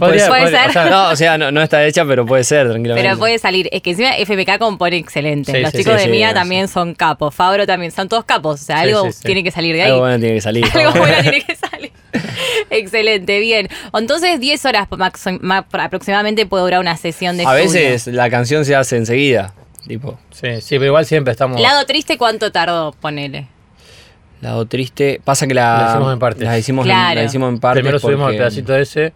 Podría- 0.00 0.26
Puede 0.26 0.48
ser. 0.50 0.68
o 0.68 0.72
sea, 0.72 0.90
No, 0.90 1.08
o 1.10 1.16
sea, 1.16 1.38
no, 1.38 1.52
no 1.52 1.62
está 1.62 1.84
hecha, 1.86 2.04
pero 2.04 2.26
puede 2.26 2.42
ser, 2.42 2.68
tranquilamente. 2.68 3.08
Pero 3.08 3.18
puede 3.20 3.38
salir. 3.38 3.68
Es 3.70 3.82
que 3.82 3.90
encima 3.90 4.16
FMK 4.16 4.58
compone 4.58 4.96
excelente. 4.96 5.52
Sí, 5.52 5.58
Los 5.60 5.70
sí, 5.70 5.78
chicos 5.78 5.92
sí, 5.92 5.98
de 6.00 6.04
sí, 6.06 6.10
Mía 6.10 6.30
sí. 6.30 6.34
también 6.34 6.66
son 6.66 6.92
capos. 6.94 7.32
Fabro 7.32 7.66
también. 7.68 7.92
Son 7.92 8.08
todos 8.08 8.24
capos. 8.24 8.60
O 8.60 8.64
sea, 8.64 8.78
Sí, 8.82 8.88
algo 8.88 9.06
sí, 9.06 9.12
sí. 9.12 9.22
tiene 9.24 9.44
que 9.44 9.52
salir 9.52 9.76
de 9.76 9.82
ahí. 9.82 9.88
Algo 9.90 10.00
bueno 10.00 10.18
tiene 10.18 10.34
que 10.34 10.40
salir. 10.40 10.64
Algo 10.74 10.92
bueno 10.98 11.14
tiene 11.22 11.40
que 11.44 11.54
salir. 11.54 11.92
Excelente, 12.70 13.38
bien. 13.38 13.68
Entonces, 13.94 14.40
10 14.40 14.64
horas 14.64 14.88
maxi- 14.90 15.38
ma- 15.40 15.64
aproximadamente 15.72 16.46
puede 16.46 16.64
durar 16.64 16.80
una 16.80 16.96
sesión 16.96 17.36
de 17.36 17.46
A 17.46 17.56
estudio. 17.58 17.88
veces 17.90 18.12
la 18.12 18.28
canción 18.30 18.64
se 18.64 18.74
hace 18.74 18.96
enseguida. 18.96 19.52
Tipo, 19.86 20.18
Sí, 20.30 20.60
sí, 20.60 20.76
pero 20.78 20.86
igual 20.86 21.06
siempre 21.06 21.32
estamos. 21.32 21.60
Lado 21.60 21.84
triste, 21.86 22.18
¿cuánto 22.18 22.50
tardó? 22.52 22.92
Ponele. 23.00 23.48
lado 24.40 24.66
triste. 24.66 25.20
Pasa 25.24 25.46
que 25.46 25.54
la. 25.54 25.78
La 25.82 25.88
hicimos 25.92 26.12
en 26.12 26.18
partes. 26.18 26.42
La 26.44 26.58
hicimos, 26.58 26.84
en, 26.84 26.90
Claro. 26.90 27.20
la 27.20 27.24
hicimos 27.26 27.48
en 27.52 27.58
partes. 27.60 27.80
Primero 27.80 27.98
subimos 27.98 28.30
el 28.30 28.36
pedacito 28.38 28.74
ese. 28.76 29.12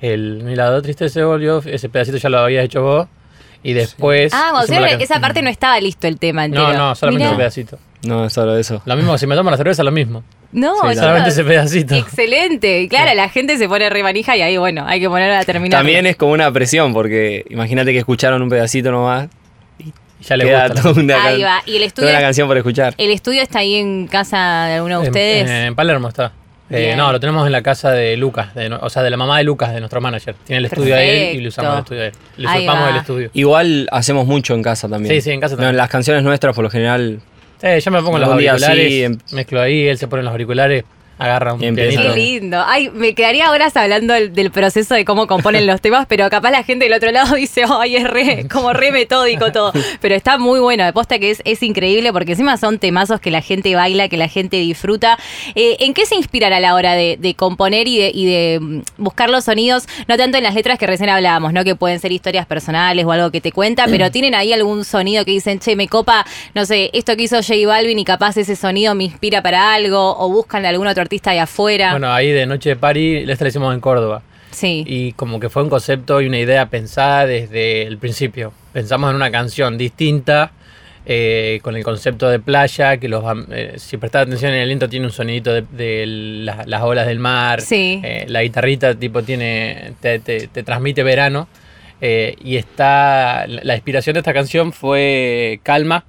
El 0.00 0.42
Mi 0.44 0.54
lado 0.54 0.82
triste 0.82 1.08
se 1.08 1.22
volvió. 1.24 1.62
Ese 1.64 1.88
pedacito 1.88 2.18
ya 2.18 2.28
lo 2.28 2.38
habías 2.40 2.64
hecho 2.64 2.82
vos. 2.82 3.08
Y 3.62 3.72
después. 3.72 4.32
Ah, 4.34 4.50
la 4.52 4.64
hicieron 4.64 4.88
can- 4.90 5.00
esa 5.00 5.20
parte 5.20 5.40
no 5.40 5.48
estaba 5.48 5.80
listo 5.80 6.06
el 6.06 6.18
tema 6.18 6.44
entero. 6.44 6.68
No, 6.72 6.74
no, 6.90 6.94
solamente 6.94 7.24
Mirá. 7.24 7.46
ese 7.46 7.64
pedacito. 7.64 7.78
No, 8.06 8.26
es 8.26 8.32
solo 8.34 8.56
eso. 8.58 8.82
Lo 8.84 8.96
mismo, 8.96 9.16
si 9.16 9.26
me 9.26 9.34
tomo 9.34 9.50
la 9.50 9.56
cerveza, 9.56 9.82
lo 9.82 9.90
mismo. 9.90 10.22
No, 10.52 10.74
Sí, 10.82 10.88
no. 10.88 10.94
Solamente 10.94 11.30
ese 11.30 11.42
pedacito. 11.42 11.94
Excelente. 11.94 12.82
Y 12.82 12.88
claro, 12.88 13.14
la 13.14 13.30
gente 13.30 13.56
se 13.56 13.66
pone 13.66 13.88
re 13.88 14.02
manija 14.02 14.36
y 14.36 14.42
ahí, 14.42 14.58
bueno, 14.58 14.84
hay 14.86 15.00
que 15.00 15.08
ponerla 15.08 15.38
a 15.40 15.44
terminar. 15.44 15.78
También 15.80 16.04
es 16.04 16.16
como 16.16 16.32
una 16.32 16.52
presión, 16.52 16.92
porque 16.92 17.46
imagínate 17.48 17.92
que 17.92 17.98
escucharon 17.98 18.42
un 18.42 18.50
pedacito 18.50 18.90
nomás. 18.92 19.28
Ya 20.28 20.36
le 20.36 20.44
queda 20.44 20.68
gusta. 20.68 20.82
toda 20.82 21.00
una, 21.02 21.24
Ahí 21.24 21.42
va. 21.42 21.62
Y 21.66 21.72
el 21.72 21.76
toda 21.76 21.86
estudio, 21.86 22.10
una 22.10 22.20
canción 22.20 22.48
por 22.48 22.56
escuchar. 22.56 22.94
el 22.96 23.10
estudio 23.10 23.42
está 23.42 23.58
ahí 23.60 23.74
en 23.76 24.06
casa 24.06 24.66
de 24.66 24.74
alguno 24.74 25.00
de 25.00 25.06
En- 25.06 25.10
ustedes. 25.10 25.50
En, 25.50 25.74
Palermo 25.74 26.08
está. 26.08 26.32
Eh, 26.70 26.94
no, 26.96 27.12
lo 27.12 27.20
tenemos 27.20 27.44
en 27.46 27.52
la 27.52 27.62
casa 27.62 27.90
de 27.92 28.16
Lucas, 28.16 28.54
de 28.54 28.68
no- 28.70 28.78
o 28.80 28.88
sea, 28.88 29.02
de 29.02 29.10
la 29.10 29.16
mamá 29.18 29.36
de 29.38 29.44
Lucas, 29.44 29.72
de 29.74 29.80
nuestro 29.80 30.00
manager. 30.00 30.34
Tiene 30.44 30.58
el 30.58 30.64
estudio 30.64 30.96
él 30.96 31.36
y 31.36 31.40
le 31.42 31.48
usamos 31.48 31.74
el 31.74 31.78
estudio 31.80 32.02
él. 32.04 32.12
Le 32.38 32.48
Ahí 32.48 32.58
usurpamos 32.64 32.90
el 32.90 32.96
estudio. 32.96 33.30
Igual 33.34 33.88
hacemos 33.92 34.26
mucho 34.26 34.54
en 34.54 34.62
casa 34.62 34.88
también. 34.88 35.14
Sí, 35.14 35.20
sí, 35.20 35.30
en 35.30 35.40
casa 35.40 35.54
No, 35.54 35.58
también. 35.58 35.76
las 35.76 35.90
canciones 35.90 36.22
nuestras, 36.22 36.54
por 36.54 36.64
lo 36.64 36.70
general, 36.70 37.20
Sí, 37.60 37.68
yo 37.80 37.90
me 37.90 38.02
pongo 38.02 38.18
los 38.18 38.28
auriculares, 38.28 38.92
sí, 39.28 39.34
mezclo 39.36 39.60
ahí, 39.60 39.86
él 39.88 39.98
se 39.98 40.08
pone 40.08 40.22
los 40.22 40.32
auriculares. 40.32 40.84
Agarra 41.18 41.54
un 41.54 41.60
pianito. 41.60 42.02
Qué 42.02 42.08
lindo. 42.10 42.62
Ay, 42.66 42.90
me 42.90 43.14
quedaría 43.14 43.50
horas 43.50 43.76
hablando 43.76 44.14
del, 44.14 44.32
del 44.32 44.50
proceso 44.50 44.94
de 44.94 45.04
cómo 45.04 45.26
componen 45.26 45.66
los 45.66 45.80
temas, 45.80 46.06
pero 46.08 46.28
capaz 46.30 46.50
la 46.50 46.62
gente 46.62 46.84
del 46.86 46.94
otro 46.94 47.10
lado 47.10 47.34
dice, 47.36 47.64
ay, 47.68 47.96
es 47.96 48.04
re, 48.04 48.46
como 48.50 48.72
re 48.72 48.90
metódico 48.92 49.52
todo. 49.52 49.72
Pero 50.00 50.14
está 50.14 50.38
muy 50.38 50.60
bueno, 50.60 50.84
de 50.84 50.92
posta 50.92 51.18
que 51.18 51.30
es, 51.30 51.42
es 51.44 51.62
increíble 51.62 52.12
porque 52.12 52.32
encima 52.32 52.56
son 52.56 52.78
temazos 52.78 53.20
que 53.20 53.30
la 53.30 53.40
gente 53.40 53.74
baila, 53.74 54.08
que 54.08 54.16
la 54.16 54.28
gente 54.28 54.56
disfruta. 54.56 55.18
Eh, 55.54 55.76
¿En 55.80 55.94
qué 55.94 56.06
se 56.06 56.16
inspiran 56.16 56.52
a 56.52 56.60
la 56.60 56.74
hora 56.74 56.94
de, 56.94 57.16
de 57.18 57.34
componer 57.34 57.88
y 57.88 57.98
de, 57.98 58.10
y 58.12 58.26
de, 58.26 58.58
mm, 58.60 58.82
buscar 58.98 59.30
los 59.30 59.44
sonidos? 59.44 59.86
No 60.08 60.16
tanto 60.16 60.38
en 60.38 60.44
las 60.44 60.54
letras 60.54 60.78
que 60.78 60.86
recién 60.86 61.08
hablábamos, 61.08 61.52
¿no? 61.52 61.64
Que 61.64 61.76
pueden 61.76 62.00
ser 62.00 62.12
historias 62.12 62.46
personales 62.46 63.04
o 63.04 63.12
algo 63.12 63.30
que 63.30 63.40
te 63.40 63.52
cuenta, 63.52 63.86
pero 63.90 64.10
tienen 64.10 64.34
ahí 64.34 64.52
algún 64.52 64.84
sonido 64.84 65.24
que 65.24 65.30
dicen, 65.30 65.60
che, 65.60 65.76
me 65.76 65.88
copa, 65.88 66.24
no 66.54 66.66
sé, 66.66 66.90
esto 66.92 67.16
que 67.16 67.24
hizo 67.24 67.36
J 67.36 67.54
Balvin 67.66 67.98
y 67.98 68.04
capaz 68.04 68.36
ese 68.36 68.56
sonido 68.56 68.94
me 68.94 69.04
inspira 69.04 69.42
para 69.42 69.74
algo, 69.74 70.16
o 70.18 70.28
buscan 70.28 70.62
de 70.62 70.68
algún 70.68 70.86
otro 70.86 71.03
artista 71.04 71.30
de 71.32 71.40
afuera. 71.40 71.90
Bueno, 71.92 72.12
ahí 72.12 72.30
de 72.32 72.46
Noche 72.46 72.70
de 72.70 72.76
Party, 72.76 73.16
esta 73.30 73.44
la 73.44 73.48
hicimos 73.48 73.72
en 73.74 73.80
Córdoba. 73.80 74.22
sí. 74.50 74.84
Y 74.86 75.12
como 75.12 75.38
que 75.40 75.48
fue 75.48 75.62
un 75.62 75.68
concepto 75.70 76.20
y 76.20 76.26
una 76.26 76.38
idea 76.38 76.66
pensada 76.68 77.26
desde 77.26 77.82
el 77.86 77.98
principio. 77.98 78.52
Pensamos 78.72 79.10
en 79.10 79.16
una 79.16 79.30
canción 79.30 79.78
distinta, 79.78 80.52
eh, 81.06 81.58
con 81.62 81.76
el 81.76 81.84
concepto 81.84 82.28
de 82.30 82.38
playa, 82.40 82.96
que 82.96 83.08
los 83.08 83.22
eh, 83.50 83.74
si 83.76 83.96
prestás 83.98 84.22
atención 84.26 84.52
en 84.52 84.60
el 84.60 84.70
intro 84.70 84.88
tiene 84.88 85.06
un 85.06 85.12
sonidito 85.12 85.52
de, 85.52 85.62
de 85.72 86.04
la- 86.06 86.64
las 86.66 86.82
olas 86.82 87.06
del 87.06 87.18
mar. 87.18 87.60
Sí. 87.60 88.00
Eh, 88.02 88.24
la 88.28 88.42
guitarrita 88.42 88.94
tipo 88.94 89.22
tiene 89.22 89.92
te, 90.00 90.18
te- 90.20 90.48
te 90.48 90.62
transmite 90.62 91.02
verano. 91.02 91.46
Eh, 92.00 92.34
y 92.42 92.56
está 92.56 93.46
la 93.46 93.74
inspiración 93.74 94.14
de 94.14 94.20
esta 94.20 94.32
canción 94.34 94.72
fue 94.72 95.60
Calma 95.62 96.04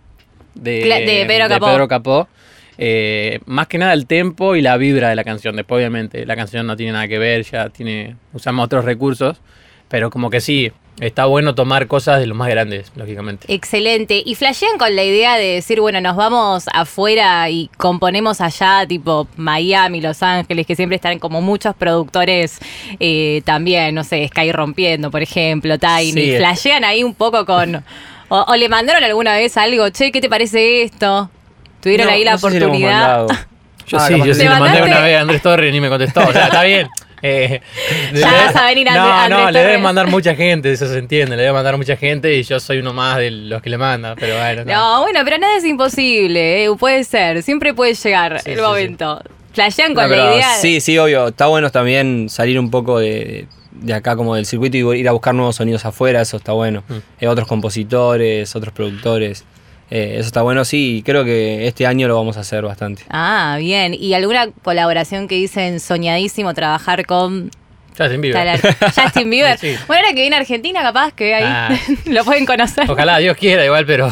de, 0.53 0.79
de 0.83 1.25
Pedro 1.27 1.47
Capó. 1.49 1.65
Pedro 1.67 1.87
Capó. 1.87 2.27
Eh, 2.77 3.39
más 3.45 3.67
que 3.67 3.77
nada 3.77 3.93
el 3.93 4.05
tempo 4.05 4.55
y 4.55 4.61
la 4.61 4.77
vibra 4.77 5.09
de 5.09 5.15
la 5.15 5.23
canción. 5.23 5.55
Después, 5.55 5.79
obviamente, 5.79 6.25
la 6.25 6.35
canción 6.35 6.67
no 6.67 6.75
tiene 6.75 6.91
nada 6.93 7.07
que 7.07 7.17
ver, 7.17 7.43
ya 7.43 7.69
tiene 7.69 8.15
usamos 8.33 8.65
otros 8.65 8.85
recursos. 8.85 9.37
Pero 9.87 10.09
como 10.09 10.29
que 10.29 10.41
sí, 10.41 10.71
está 10.99 11.25
bueno 11.25 11.55
tomar 11.55 11.87
cosas 11.87 12.19
de 12.19 12.27
los 12.27 12.37
más 12.37 12.49
grandes, 12.49 12.91
lógicamente. 12.95 13.53
Excelente. 13.53 14.21
Y 14.25 14.35
flashean 14.35 14.77
con 14.77 14.95
la 14.95 15.03
idea 15.03 15.37
de 15.37 15.45
decir, 15.45 15.79
bueno, 15.81 16.01
nos 16.01 16.15
vamos 16.15 16.65
afuera 16.73 17.49
y 17.49 17.69
componemos 17.77 18.41
allá, 18.41 18.85
tipo 18.87 19.27
Miami, 19.35 20.01
Los 20.01 20.23
Ángeles, 20.23 20.65
que 20.65 20.75
siempre 20.75 20.95
están 20.95 21.19
como 21.19 21.41
muchos 21.41 21.75
productores 21.75 22.59
eh, 22.99 23.41
también, 23.45 23.93
no 23.93 24.03
sé, 24.03 24.27
Sky 24.27 24.51
Rompiendo, 24.51 25.11
por 25.11 25.21
ejemplo, 25.21 25.77
Tiny. 25.77 26.11
Sí. 26.11 26.37
Flashean 26.37 26.83
ahí 26.83 27.03
un 27.03 27.13
poco 27.13 27.45
con. 27.45 27.83
O, 28.27 28.39
o 28.47 28.55
le 28.55 28.69
mandaron 28.69 29.03
alguna 29.03 29.37
vez 29.37 29.55
algo, 29.55 29.87
che, 29.89 30.11
¿qué 30.11 30.19
te 30.19 30.29
parece 30.29 30.81
esto? 30.81 31.29
Tuvieron 31.85 32.07
No, 32.07 32.13
ahí 32.13 32.23
la 32.23 32.31
no 32.31 32.37
sé 32.39 32.47
si 32.49 32.59
le 32.59 32.65
hemos 32.65 32.75
oportunidad. 32.77 33.27
Yo 33.87 33.97
Ah, 33.99 34.07
sí, 34.07 34.17
yo 34.17 34.33
sí 34.33 34.39
¿Te 34.39 34.43
le 34.45 34.49
mandé 34.49 34.81
una 34.81 34.99
vez 35.01 35.15
a 35.17 35.21
Andrés 35.21 35.41
Torres 35.43 35.69
y 35.69 35.71
ni 35.71 35.79
me 35.79 35.89
contestó. 35.89 36.21
O 36.27 36.31
sea, 36.33 36.45
está 36.45 36.63
bien. 36.63 36.87
Eh, 37.21 37.59
Ya 38.13 38.29
le- 38.29 38.37
vas 38.45 38.55
a 38.55 38.65
venir, 38.67 38.87
No, 38.91 39.01
Andrés- 39.01 39.29
no, 39.45 39.51
le 39.51 39.59
deben 39.59 39.81
mandar 39.81 40.07
mucha 40.07 40.35
gente, 40.35 40.71
eso 40.71 40.87
se 40.87 40.97
entiende. 40.99 41.35
Le 41.35 41.41
deben 41.43 41.55
mandar 41.55 41.75
mucha 41.77 41.95
gente 41.97 42.33
y 42.35 42.43
yo 42.43 42.59
soy 42.59 42.79
uno 42.79 42.93
más 42.93 43.17
de 43.17 43.31
los 43.31 43.61
que 43.63 43.69
le 43.71 43.77
manda. 43.79 44.15
Pero 44.15 44.37
bueno, 44.37 44.63
no. 44.65 44.71
No, 44.73 45.01
bueno, 45.03 45.21
pero 45.23 45.37
nada 45.39 45.55
es 45.57 45.63
imposible, 45.65 46.65
eh, 46.65 46.69
puede 46.77 47.03
ser, 47.03 47.41
siempre 47.41 47.73
puede 47.73 47.93
llegar 47.95 48.41
Sí, 48.41 48.51
el 48.51 48.57
sí, 48.57 48.61
momento. 48.61 49.21
Flashean 49.53 49.93
con 49.95 50.07
la 50.09 50.15
idea. 50.35 50.49
Sí, 50.59 50.81
sí, 50.81 50.97
obvio. 50.99 51.29
Está 51.29 51.47
bueno 51.47 51.71
también 51.71 52.27
salir 52.29 52.59
un 52.59 52.69
poco 52.69 52.99
de, 52.99 53.47
de 53.71 53.93
acá 53.93 54.15
como 54.15 54.35
del 54.35 54.45
circuito 54.45 54.77
y 54.93 54.99
ir 54.99 55.07
a 55.09 55.11
buscar 55.13 55.33
nuevos 55.33 55.55
sonidos 55.55 55.85
afuera, 55.85 56.21
eso 56.21 56.37
está 56.37 56.51
bueno. 56.51 56.83
Mm. 56.87 56.93
Eh, 57.21 57.27
otros 57.27 57.47
compositores, 57.47 58.55
otros 58.55 58.73
productores. 58.73 59.45
Eh, 59.89 60.15
eso 60.17 60.27
está 60.27 60.41
bueno, 60.41 60.65
sí, 60.65 60.97
y 60.97 61.01
creo 61.03 61.23
que 61.23 61.67
este 61.67 61.85
año 61.85 62.07
lo 62.07 62.15
vamos 62.15 62.37
a 62.37 62.41
hacer 62.41 62.63
bastante. 62.63 63.03
Ah, 63.09 63.55
bien. 63.59 63.93
¿Y 63.93 64.13
alguna 64.13 64.49
colaboración 64.63 65.27
que 65.27 65.35
dicen 65.35 65.79
soñadísimo 65.79 66.53
trabajar 66.53 67.05
con 67.05 67.51
Justin 67.97 68.19
Bieber. 68.21 68.59
Justin 68.95 69.29
Bieber? 69.29 69.57
Sí. 69.57 69.75
Bueno, 69.87 70.03
ahora 70.03 70.15
que 70.15 70.21
viene 70.21 70.35
a 70.35 70.39
Argentina, 70.39 70.81
capaz 70.81 71.13
que 71.13 71.33
ahí 71.33 71.43
Ah. 71.45 71.69
lo 72.05 72.25
pueden 72.25 72.45
conocer. 72.45 72.89
Ojalá, 72.89 73.19
Dios 73.19 73.37
quiera 73.37 73.63
igual, 73.63 73.85
pero 73.85 74.11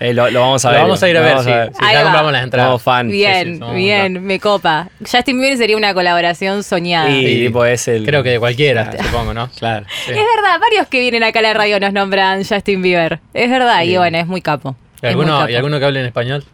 Eh, 0.00 0.14
lo, 0.14 0.30
lo 0.30 0.40
vamos 0.40 0.64
a 0.64 0.68
lo 0.70 0.74
ver. 0.74 0.82
vamos 0.82 1.02
a 1.02 1.08
ir 1.10 1.16
a 1.16 1.20
ver, 1.20 1.38
sí. 1.40 1.44
ver. 1.50 1.68
Sí, 1.72 1.78
Ahí 1.80 1.92
ya 1.92 1.98
va. 1.98 2.04
compramos 2.04 2.32
las 2.32 2.42
entradas. 2.44 2.68
Somos 2.68 2.82
fan. 2.82 3.08
Bien, 3.08 3.52
sí, 3.54 3.58
somos 3.58 3.74
bien, 3.74 4.24
me 4.24 4.40
copa. 4.40 4.88
Justin 5.00 5.38
Bieber 5.38 5.58
sería 5.58 5.76
una 5.76 5.92
colaboración 5.94 6.62
soñada. 6.62 7.10
Y 7.10 7.26
Sí. 7.26 7.44
tipo 7.44 7.64
es 7.66 7.86
el. 7.86 8.06
Creo 8.06 8.22
que 8.22 8.30
de 8.30 8.38
cualquiera, 8.40 8.90
supongo, 9.02 9.34
¿no? 9.34 9.48
Claro. 9.58 9.84
Sí. 10.06 10.12
Es 10.12 10.16
verdad, 10.16 10.58
varios 10.58 10.88
que 10.88 11.00
vienen 11.00 11.22
acá 11.22 11.40
a 11.40 11.42
la 11.42 11.52
radio 11.54 11.78
nos 11.78 11.92
nombran 11.92 12.42
Justin 12.44 12.80
Bieber. 12.82 13.20
Es 13.34 13.50
verdad, 13.50 13.82
y 13.82 13.96
bueno, 13.98 14.16
es 14.18 14.26
muy 14.26 14.40
capo. 14.40 14.74
¿Y 15.02 15.06
alguno. 15.06 15.48
¿Y 15.48 15.54
alguno 15.54 15.78
que 15.78 15.84
hable 15.84 16.00
en 16.00 16.06
español? 16.06 16.44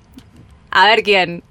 A 0.72 0.86
ver 0.88 1.02
quién. 1.04 1.42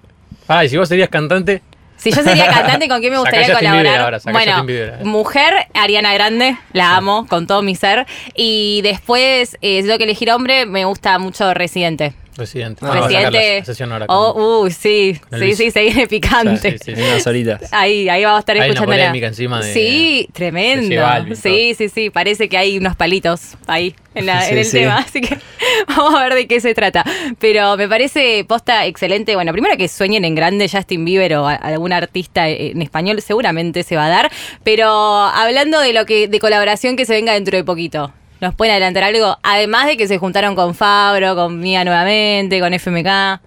Ah, 0.48 0.64
y 0.66 0.70
si 0.70 0.78
vos 0.78 0.88
serías 0.90 1.10
cantante, 1.10 1.62
Si 1.98 2.12
yo 2.12 2.22
sería 2.24 2.48
cantante, 2.48 2.88
¿con 2.88 3.00
quién 3.00 3.14
me 3.14 3.20
gustaría 3.20 3.54
colaborar? 3.54 4.00
Ahora, 4.02 4.20
bueno, 4.32 4.64
Bieber. 4.66 5.04
mujer, 5.06 5.54
Ariana 5.74 6.14
Grande, 6.14 6.58
la 6.74 6.96
amo 6.96 7.26
con 7.28 7.48
todo 7.48 7.62
mi 7.62 7.76
ser. 7.76 8.06
Y 8.36 8.82
después, 8.84 9.58
eh, 9.62 9.82
si 9.82 9.88
tengo 9.88 9.98
que 9.98 10.04
elegir 10.04 10.32
hombre, 10.32 10.66
me 10.66 10.86
gusta 10.86 11.18
mucho 11.20 11.54
Residente. 11.54 12.14
Residente. 12.38 12.80
No, 12.84 12.90
Vamos 12.90 13.06
a 13.06 13.10
sacar 13.10 13.24
la- 13.34 13.40
Residente. 13.40 13.66
sesión 13.66 13.92
Oh, 14.08 14.62
uh, 14.66 14.70
sí, 14.70 15.20
sí, 15.40 15.56
sí, 15.56 15.72
se 15.72 15.82
viene 15.82 16.08
picante. 16.08 16.72
Sí, 16.72 16.78
sí, 16.84 16.92
En 16.92 17.04
unas 17.08 17.28
horitas. 17.28 17.62
Ahí, 17.72 18.10
ahí 18.10 18.24
vamos 18.24 18.38
a 18.38 18.40
estar 18.42 18.56
Hay 18.60 18.72
una 18.72 19.28
encima 19.28 19.62
de- 19.62 19.74
Sí, 19.74 20.28
tremendo. 20.34 21.02
Balvin, 21.02 21.36
sí, 21.36 21.74
sí, 21.78 21.90
sí. 21.90 22.10
Parece 22.10 22.50
que 22.50 22.58
hay 22.58 22.78
unos 22.78 22.96
palitos 22.96 23.56
ahí 23.68 23.96
en, 24.14 24.26
la- 24.26 24.42
Sí, 24.42 24.54
en 24.54 24.58
el 24.60 24.72
tema. 24.72 24.98
Así 25.00 25.22
que 25.22 25.38
vamos 25.88 26.14
a 26.16 26.24
ver 26.24 26.34
de 26.36 26.48
qué 26.48 26.60
se 26.60 26.74
trata. 26.74 27.04
Pero 27.40 27.78
me 27.78 27.88
parece 27.88 28.46
posta 28.48 28.86
excelente. 28.86 29.36
Bueno, 29.36 29.52
primero 29.52 29.78
que 29.78 29.88
sueñen 29.88 30.26
en 30.26 30.36
grande 30.36 30.68
Justin 30.70 31.06
Bieber 31.06 31.36
o 31.36 31.48
a- 31.48 31.56
algún 31.56 31.94
artista 31.94 32.50
en 32.50 32.82
español, 32.82 33.22
seguramente 33.22 33.84
se 33.84 33.96
va 33.96 34.06
a 34.06 34.10
dar. 34.10 34.32
Pero 34.64 34.90
hablando 34.90 35.80
de 35.80 35.94
lo 35.94 36.06
que, 36.06 36.28
de 36.28 36.40
colaboración 36.40 36.96
que 36.98 37.06
se 37.06 37.14
venga 37.14 37.34
dentro 37.34 37.58
de 37.58 37.64
poquito. 37.64 38.12
¿Nos 38.46 38.54
pueden 38.54 38.74
adelantar 38.74 39.04
algo? 39.06 39.40
Además 39.42 39.88
de 39.88 39.98
que 39.98 40.08
se 40.08 40.20
juntaron 40.20 40.54
con 40.54 40.76
Fabro, 40.76 41.34
con 41.36 41.60
Mía 41.60 41.84
nuevamente, 41.84 42.60
con 42.60 42.74
FMK. 42.76 43.42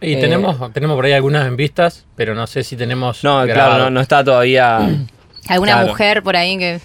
Y 0.00 0.14
Eh, 0.14 0.16
tenemos, 0.16 0.72
tenemos 0.72 0.96
por 0.96 1.04
ahí 1.04 1.12
algunas 1.12 1.46
en 1.46 1.56
vistas, 1.56 2.04
pero 2.16 2.34
no 2.34 2.48
sé 2.48 2.64
si 2.64 2.74
tenemos. 2.76 3.22
No, 3.22 3.36
grabado. 3.46 3.54
claro, 3.74 3.84
no, 3.84 3.90
no 3.90 4.00
está 4.00 4.24
todavía. 4.24 4.78
¿Alguna 5.48 5.72
Claro. 5.74 5.86
mujer 5.88 6.22
por 6.24 6.34
ahí 6.36 6.58
que.? 6.58 6.80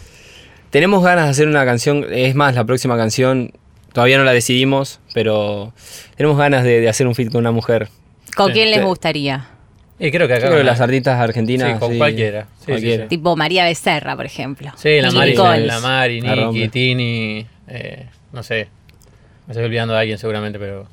Tenemos 0.70 1.04
ganas 1.04 1.26
de 1.26 1.32
hacer 1.32 1.48
una 1.48 1.66
canción. 1.66 2.06
Es 2.12 2.36
más, 2.36 2.54
la 2.54 2.66
próxima 2.66 2.98
canción 2.98 3.52
todavía 3.94 4.20
no 4.20 4.26
la 4.26 4.32
decidimos, 4.34 5.00
pero 5.16 5.74
tenemos 6.18 6.38
ganas 6.38 6.64
de, 6.64 6.82
de 6.82 6.88
hacer 6.90 7.08
un 7.08 7.16
feat 7.16 7.32
con 7.32 7.40
una 7.40 7.52
mujer. 7.52 7.90
¿Con 8.36 8.48
Sí. 8.48 8.54
quién 8.54 8.70
les 8.70 8.84
gustaría? 8.84 9.48
Y 9.98 10.12
creo 10.12 10.28
que 10.28 10.34
Yo 10.34 10.36
acá. 10.36 10.42
creo 10.42 10.52
que 10.52 10.58
con 10.58 10.66
las 10.66 10.80
la- 10.80 10.84
artistas 10.86 11.20
argentinas. 11.20 11.74
Sí, 11.74 11.80
con 11.80 11.98
cualquiera. 11.98 12.42
Sí, 12.44 12.48
sí, 12.66 12.72
cualquiera. 12.72 13.04
sí. 13.06 13.10
Tipo 13.10 13.36
María 13.36 13.64
Becerra, 13.64 14.16
por 14.16 14.26
ejemplo. 14.26 14.72
Sí, 14.76 15.00
la 15.02 15.12
Mari, 15.12 15.32
Nicole. 15.32 15.66
la 15.66 15.80
Mari. 15.80 16.22
Niki, 16.22 16.68
Tini. 16.70 17.46
eh, 17.68 18.06
no 18.34 18.44
sé. 18.44 18.68
Me 19.48 19.52
estoy 19.54 19.66
olvidando 19.66 19.94
de 19.94 20.00
alguien 20.02 20.18
seguramente, 20.18 20.60
pero 20.60 20.88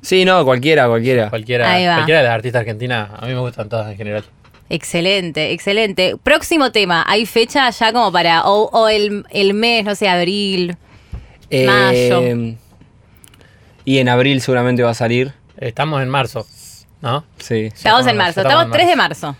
Sí, 0.00 0.24
no, 0.24 0.44
cualquiera, 0.44 0.88
cualquiera. 0.88 1.30
cualquiera, 1.30 1.70
Ahí 1.72 1.86
va. 1.86 1.94
cualquiera 1.96 2.20
de 2.22 2.26
las 2.26 2.34
artistas 2.34 2.60
argentinas, 2.60 3.10
a 3.16 3.26
mí 3.26 3.32
me 3.34 3.38
gustan 3.40 3.68
todas 3.68 3.90
en 3.92 3.96
general. 3.96 4.24
Excelente, 4.68 5.52
excelente. 5.52 6.16
Próximo 6.22 6.72
tema, 6.72 7.04
¿hay 7.06 7.26
fecha 7.26 7.68
ya 7.70 7.92
como 7.92 8.10
para, 8.10 8.44
o, 8.46 8.68
o 8.72 8.88
el, 8.88 9.24
el 9.30 9.54
mes, 9.54 9.84
no 9.84 9.94
sé, 9.94 10.08
abril? 10.08 10.76
Eh, 11.50 11.66
Mayo. 11.66 12.56
Y 13.84 13.98
en 13.98 14.08
abril 14.08 14.40
seguramente 14.40 14.82
va 14.82 14.90
a 14.90 14.94
salir. 14.94 15.32
Estamos 15.58 16.02
en 16.02 16.08
marzo, 16.08 16.46
¿no? 17.02 17.24
Sí. 17.38 17.68
Estamos 17.74 18.06
en 18.06 18.16
marzo, 18.16 18.40
estamos 18.40 18.62
estamos 18.62 18.64
en 18.66 18.72
3 18.72 18.86
de 18.86 18.96
marzo. 18.96 19.36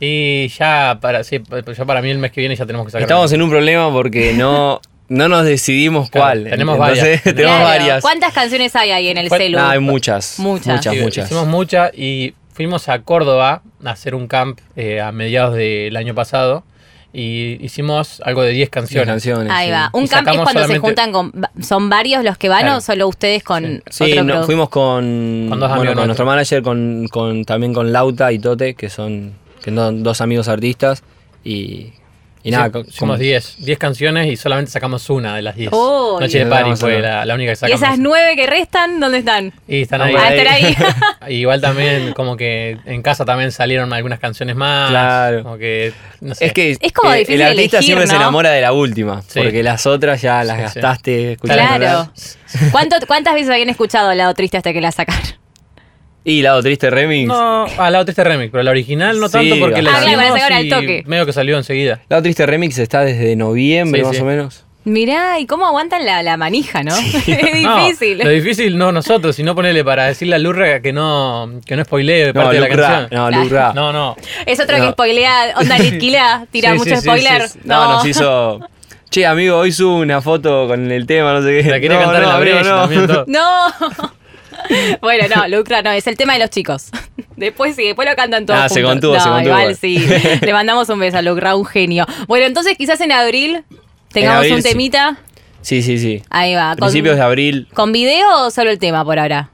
Y 0.00 0.48
ya 0.48 0.98
para, 1.00 1.22
sí, 1.22 1.40
ya 1.76 1.84
para 1.84 2.02
mí 2.02 2.10
el 2.10 2.18
mes 2.18 2.32
que 2.32 2.40
viene 2.40 2.56
ya 2.56 2.66
tenemos 2.66 2.86
que 2.86 2.90
sacar. 2.90 3.02
Estamos 3.02 3.32
en 3.32 3.40
un 3.42 3.50
problema 3.50 3.92
porque 3.92 4.32
no, 4.32 4.80
no 5.08 5.28
nos 5.28 5.44
decidimos 5.44 6.10
Claro, 6.10 6.26
cuál. 6.40 6.50
tenemos 6.50 6.74
Entonces, 6.74 7.02
varias. 7.04 7.22
tenemos 7.22 7.44
Claro, 7.56 7.64
varias. 7.64 8.02
¿Cuántas 8.02 8.32
canciones 8.32 8.74
hay 8.74 8.90
ahí 8.90 9.08
en 9.08 9.18
el 9.18 9.28
Fue- 9.28 9.38
celu? 9.38 9.58
No, 9.58 9.68
hay 9.68 9.78
muchas. 9.78 10.40
Muchas. 10.40 10.66
Muchas, 10.76 10.94
Sí, 10.94 11.00
muchas. 11.00 11.26
Hicimos 11.26 11.46
muchas 11.46 11.90
y 11.96 12.34
fuimos 12.52 12.88
a 12.88 12.98
Córdoba 13.02 13.62
a 13.84 13.90
hacer 13.90 14.14
un 14.16 14.26
camp 14.26 14.58
eh, 14.74 15.00
a 15.00 15.12
mediados 15.12 15.54
del 15.54 15.96
año 15.96 16.14
pasado 16.16 16.64
y 17.12 17.58
hicimos 17.64 18.20
algo 18.24 18.40
de 18.42 18.48
10 18.48 18.56
Diez 18.56 18.70
canciones. 18.70 19.06
canciones. 19.06 19.52
Ahí 19.52 19.66
sí. 19.66 19.72
va. 19.72 19.90
Un 19.92 20.04
Y 20.04 20.08
camp 20.08 20.28
es 20.28 20.40
cuando 20.40 20.66
se 20.66 20.78
juntan 20.78 21.12
con... 21.12 21.32
¿Son 21.60 21.90
varios 21.90 22.24
los 22.24 22.38
que 22.38 22.48
van 22.48 22.60
Claro. 22.62 22.78
o 22.78 22.80
solo 22.80 23.06
ustedes 23.08 23.42
con 23.42 23.82
Sí, 23.90 24.12
otro 24.12 24.24
no, 24.24 24.44
fuimos 24.44 24.68
con, 24.70 25.46
Con 25.50 25.60
dos 25.60 25.68
bueno, 25.68 25.74
amigos 25.74 25.96
con 25.96 26.06
nuestro 26.06 26.26
manager, 26.26 26.62
con, 26.62 27.06
con- 27.10 27.44
también 27.44 27.74
con 27.74 27.92
Lauta 27.92 28.32
y 28.32 28.38
Tote, 28.38 28.74
que 28.74 28.88
son, 28.88 29.32
que 29.62 29.74
son 29.74 30.02
dos 30.02 30.20
amigos 30.22 30.48
artistas. 30.48 31.02
Y, 31.44 31.92
y 32.44 32.50
nada, 32.50 32.70
co- 32.70 32.80
hicimos 32.80 32.98
como- 32.98 33.16
10 33.16 33.56
10 33.58 33.78
canciones 33.78 34.26
y 34.28 34.36
solamente 34.36 34.70
sacamos 34.70 35.08
una 35.10 35.36
de 35.36 35.42
las 35.42 35.56
10. 35.56 35.70
Uy. 35.72 36.20
Noche 36.20 36.38
de 36.38 36.44
Sí, 36.44 36.50
Party 36.50 36.76
fue 36.76 37.00
la, 37.00 37.24
la 37.24 37.34
única 37.34 37.50
que 37.50 37.52
¿Y 37.52 37.56
sacamos. 37.56 37.82
esas 37.82 37.98
nueve 37.98 38.36
que 38.36 38.46
restan, 38.46 39.00
dónde 39.00 39.18
están? 39.18 39.52
Y 39.68 39.82
están 39.82 40.00
Ah, 40.02 40.04
ahí. 40.06 40.14
Ah, 40.18 40.34
están 40.34 40.54
ahí. 40.54 40.76
Igual 41.40 41.60
también 41.60 42.12
como 42.14 42.36
que 42.36 42.78
en 42.84 43.02
casa 43.02 43.24
también 43.24 43.52
salieron 43.52 43.92
algunas 43.92 44.18
canciones 44.18 44.56
más. 44.56 44.90
Claro. 44.90 45.42
Como 45.44 45.58
que, 45.58 45.92
no 46.20 46.34
sé. 46.34 46.46
Es 46.46 46.52
que 46.52 46.76
Es 46.80 46.92
como 46.92 47.12
eh, 47.12 47.18
difícil 47.18 47.40
el 47.40 47.46
artista 47.48 47.76
elegir, 47.78 47.82
siempre 47.86 48.06
se 48.08 48.16
enamora 48.16 48.50
de 48.50 48.60
la 48.60 48.72
última, 48.72 49.22
Sí. 49.22 49.40
porque 49.40 49.62
las 49.62 49.86
otras 49.86 50.20
ya 50.20 50.42
las 50.44 50.56
Sí, 50.56 50.62
sí. 50.74 50.80
gastaste 50.80 51.32
escuchando. 51.32 51.76
Claro. 51.78 52.12
¿Cuánto, 52.70 52.96
¿Cuántas 53.06 53.34
veces 53.34 53.50
habían 53.50 53.68
escuchado 53.70 54.12
Lado 54.14 54.34
Triste 54.34 54.56
hasta 54.56 54.72
que 54.72 54.80
la 54.80 54.92
sacaron? 54.92 55.22
Y 56.24 56.42
Lado 56.42 56.62
Triste 56.62 56.88
Remix. 56.90 57.26
No, 57.28 57.66
ah, 57.78 57.90
la 57.90 57.98
otra 57.98 58.12
este 58.12 58.22
remix, 58.22 58.50
pero 58.52 58.62
la 58.62 58.70
original 58.70 59.18
no 59.18 59.26
Sí, 59.26 59.32
tanto 59.32 59.58
porque 59.58 59.82
la 59.82 59.90
Ah, 59.90 60.00
claro, 60.02 60.20
hicimos 60.22 60.40
para 60.40 60.60
y 60.62 60.68
toque. 60.68 61.02
medio 61.06 61.26
que 61.26 61.32
salió 61.32 61.56
enseguida. 61.56 62.00
Lado 62.08 62.22
Triste 62.22 62.46
Remix 62.46 62.78
está 62.78 63.00
desde 63.00 63.34
noviembre 63.34 64.02
Sí, 64.02 64.06
más 64.06 64.16
sí. 64.16 64.22
o 64.22 64.24
menos. 64.24 64.64
Mirá, 64.84 65.38
¿y 65.38 65.46
cómo 65.46 65.64
aguantan 65.66 66.04
la, 66.04 66.22
la 66.24 66.36
manija, 66.36 66.82
no? 66.82 66.94
es 67.26 67.62
No, 67.62 67.86
difícil. 67.86 68.18
lo 68.18 68.28
difícil 68.30 68.76
no 68.78 68.90
nosotros, 68.92 69.34
sino 69.36 69.54
ponerle 69.54 69.84
para 69.84 70.06
decirle 70.06 70.34
a 70.36 70.38
Lurra 70.38 70.80
que 70.80 70.92
no, 70.92 71.60
que 71.66 71.76
no 71.76 71.84
spoilee 71.84 72.26
de 72.26 72.32
No, 72.32 72.40
parte 72.40 72.54
de 72.56 72.60
la 72.60 72.66
Luke 72.68 72.80
Ra, 72.80 72.88
canción. 72.88 73.20
no, 73.20 73.28
Claro. 73.28 73.42
Luke 73.44 73.54
Ra. 73.54 73.72
No, 73.74 73.92
no. 73.92 74.16
es 74.46 74.60
otro 74.60 74.78
No. 74.78 74.84
que 74.86 74.90
spoilea, 74.92 75.54
onda 75.56 75.78
litquila, 75.78 76.46
tira 76.50 76.72
Sí, 76.72 76.78
mucho 76.78 76.96
spoiler. 76.96 77.42
sí, 77.48 77.54
sí. 77.54 77.60
No, 77.64 77.92
nos 77.94 78.06
hizo. 78.06 78.60
Che, 79.10 79.26
amigo, 79.26 79.58
hoy 79.58 79.70
subo 79.72 79.98
una 79.98 80.20
foto 80.22 80.66
con 80.66 80.90
el 80.90 81.06
tema, 81.06 81.32
no 81.34 81.42
sé 81.42 81.62
qué. 81.62 81.68
La 81.70 81.78
quería 81.80 81.98
no, 81.98 82.04
cantar 82.04 82.22
no, 82.22 82.28
en 82.28 82.34
la 82.34 82.40
brecha 82.40 82.62
no. 82.70 82.80
también. 82.80 83.06
todo. 83.06 83.24
No. 83.28 84.12
bueno, 85.00 85.24
no, 85.34 85.48
Lucra 85.48 85.82
no, 85.82 85.90
es 85.90 86.06
el 86.06 86.16
tema 86.16 86.34
de 86.34 86.40
los 86.40 86.50
chicos. 86.50 86.90
Después 87.36 87.74
sí, 87.74 87.84
después 87.84 88.08
lo 88.08 88.14
cantan 88.14 88.46
todos 88.46 88.60
Ah, 88.60 88.68
se 88.68 88.82
juntos. 88.82 88.92
contuvo, 88.92 89.14
no, 89.14 89.20
se 89.20 89.28
contuvo. 89.28 89.58
igual 89.58 89.76
sí. 89.76 89.98
Le 90.42 90.52
mandamos 90.52 90.88
un 90.90 90.98
beso 91.00 91.16
a 91.18 91.22
Lucra, 91.22 91.56
un 91.56 91.64
genio. 91.64 92.06
Bueno, 92.28 92.46
entonces 92.46 92.76
quizás 92.76 93.00
en 93.00 93.10
abril 93.10 93.64
tengamos 94.12 94.38
abril, 94.38 94.54
un 94.54 94.62
temita. 94.62 95.16
Sí, 95.62 95.82
sí, 95.82 95.98
sí. 95.98 96.22
Ahí 96.30 96.54
va. 96.54 96.70
con- 96.70 96.88
Principios 96.88 97.16
de 97.16 97.22
abril. 97.22 97.68
¿Con 97.74 97.90
video 97.92 98.46
o 98.46 98.50
solo 98.50 98.70
el 98.70 98.78
tema 98.78 99.04
por 99.04 99.18
ahora? 99.18 99.50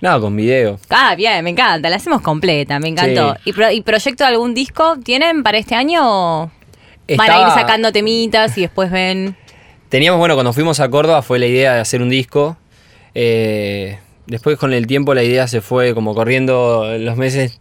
No, 0.00 0.20
con 0.20 0.36
video. 0.36 0.78
Ah, 0.90 1.14
bien, 1.16 1.42
me 1.42 1.50
encanta, 1.50 1.88
la 1.88 1.96
hacemos 1.96 2.20
completa, 2.20 2.78
me 2.78 2.88
encantó. 2.88 3.34
Sí. 3.36 3.40
¿Y, 3.46 3.52
pro- 3.54 3.70
y 3.72 3.80
proyecto 3.80 4.22
de 4.24 4.28
algún 4.28 4.52
disco 4.54 4.96
tienen 5.02 5.42
para 5.42 5.56
este 5.58 5.74
año 5.74 6.00
o 6.04 6.50
van 7.16 7.30
a 7.30 7.40
ir 7.40 7.48
sacando 7.54 7.90
temitas 7.92 8.56
y 8.58 8.60
después 8.62 8.90
ven? 8.90 9.36
Teníamos, 9.88 10.18
bueno, 10.18 10.34
cuando 10.34 10.52
fuimos 10.52 10.78
a 10.80 10.88
Córdoba 10.90 11.22
fue 11.22 11.38
la 11.38 11.46
idea 11.46 11.74
de 11.74 11.80
hacer 11.80 12.02
un 12.02 12.10
disco. 12.10 12.56
Eh, 13.14 13.98
después 14.26 14.58
con 14.58 14.72
el 14.72 14.86
tiempo 14.86 15.14
la 15.14 15.22
idea 15.22 15.46
se 15.48 15.60
fue 15.60 15.94
como 15.94 16.14
corriendo 16.14 16.96
los 16.98 17.16
meses. 17.16 17.58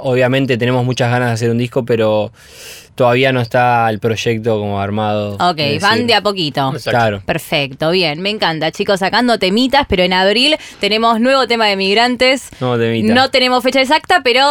Obviamente 0.00 0.58
tenemos 0.58 0.84
muchas 0.84 1.10
ganas 1.10 1.28
de 1.28 1.34
hacer 1.34 1.50
un 1.50 1.58
disco, 1.58 1.84
pero 1.84 2.32
todavía 2.94 3.32
no 3.32 3.40
está 3.40 3.88
el 3.90 3.98
proyecto 3.98 4.58
como 4.58 4.80
armado. 4.80 5.34
Ok, 5.34 5.80
van 5.80 6.06
de 6.06 6.14
a 6.14 6.22
poquito. 6.22 6.70
Exacto. 6.72 6.90
Claro. 6.90 7.22
Perfecto, 7.24 7.90
bien, 7.90 8.20
me 8.20 8.30
encanta, 8.30 8.70
chicos, 8.70 9.00
sacando 9.00 9.38
temitas, 9.38 9.86
pero 9.88 10.02
en 10.02 10.12
abril 10.12 10.56
tenemos 10.80 11.20
nuevo 11.20 11.46
tema 11.46 11.66
de 11.66 11.76
migrantes. 11.76 12.50
No, 12.60 12.78
temita. 12.78 13.14
No 13.14 13.30
tenemos 13.30 13.62
fecha 13.62 13.80
exacta, 13.80 14.20
pero 14.22 14.44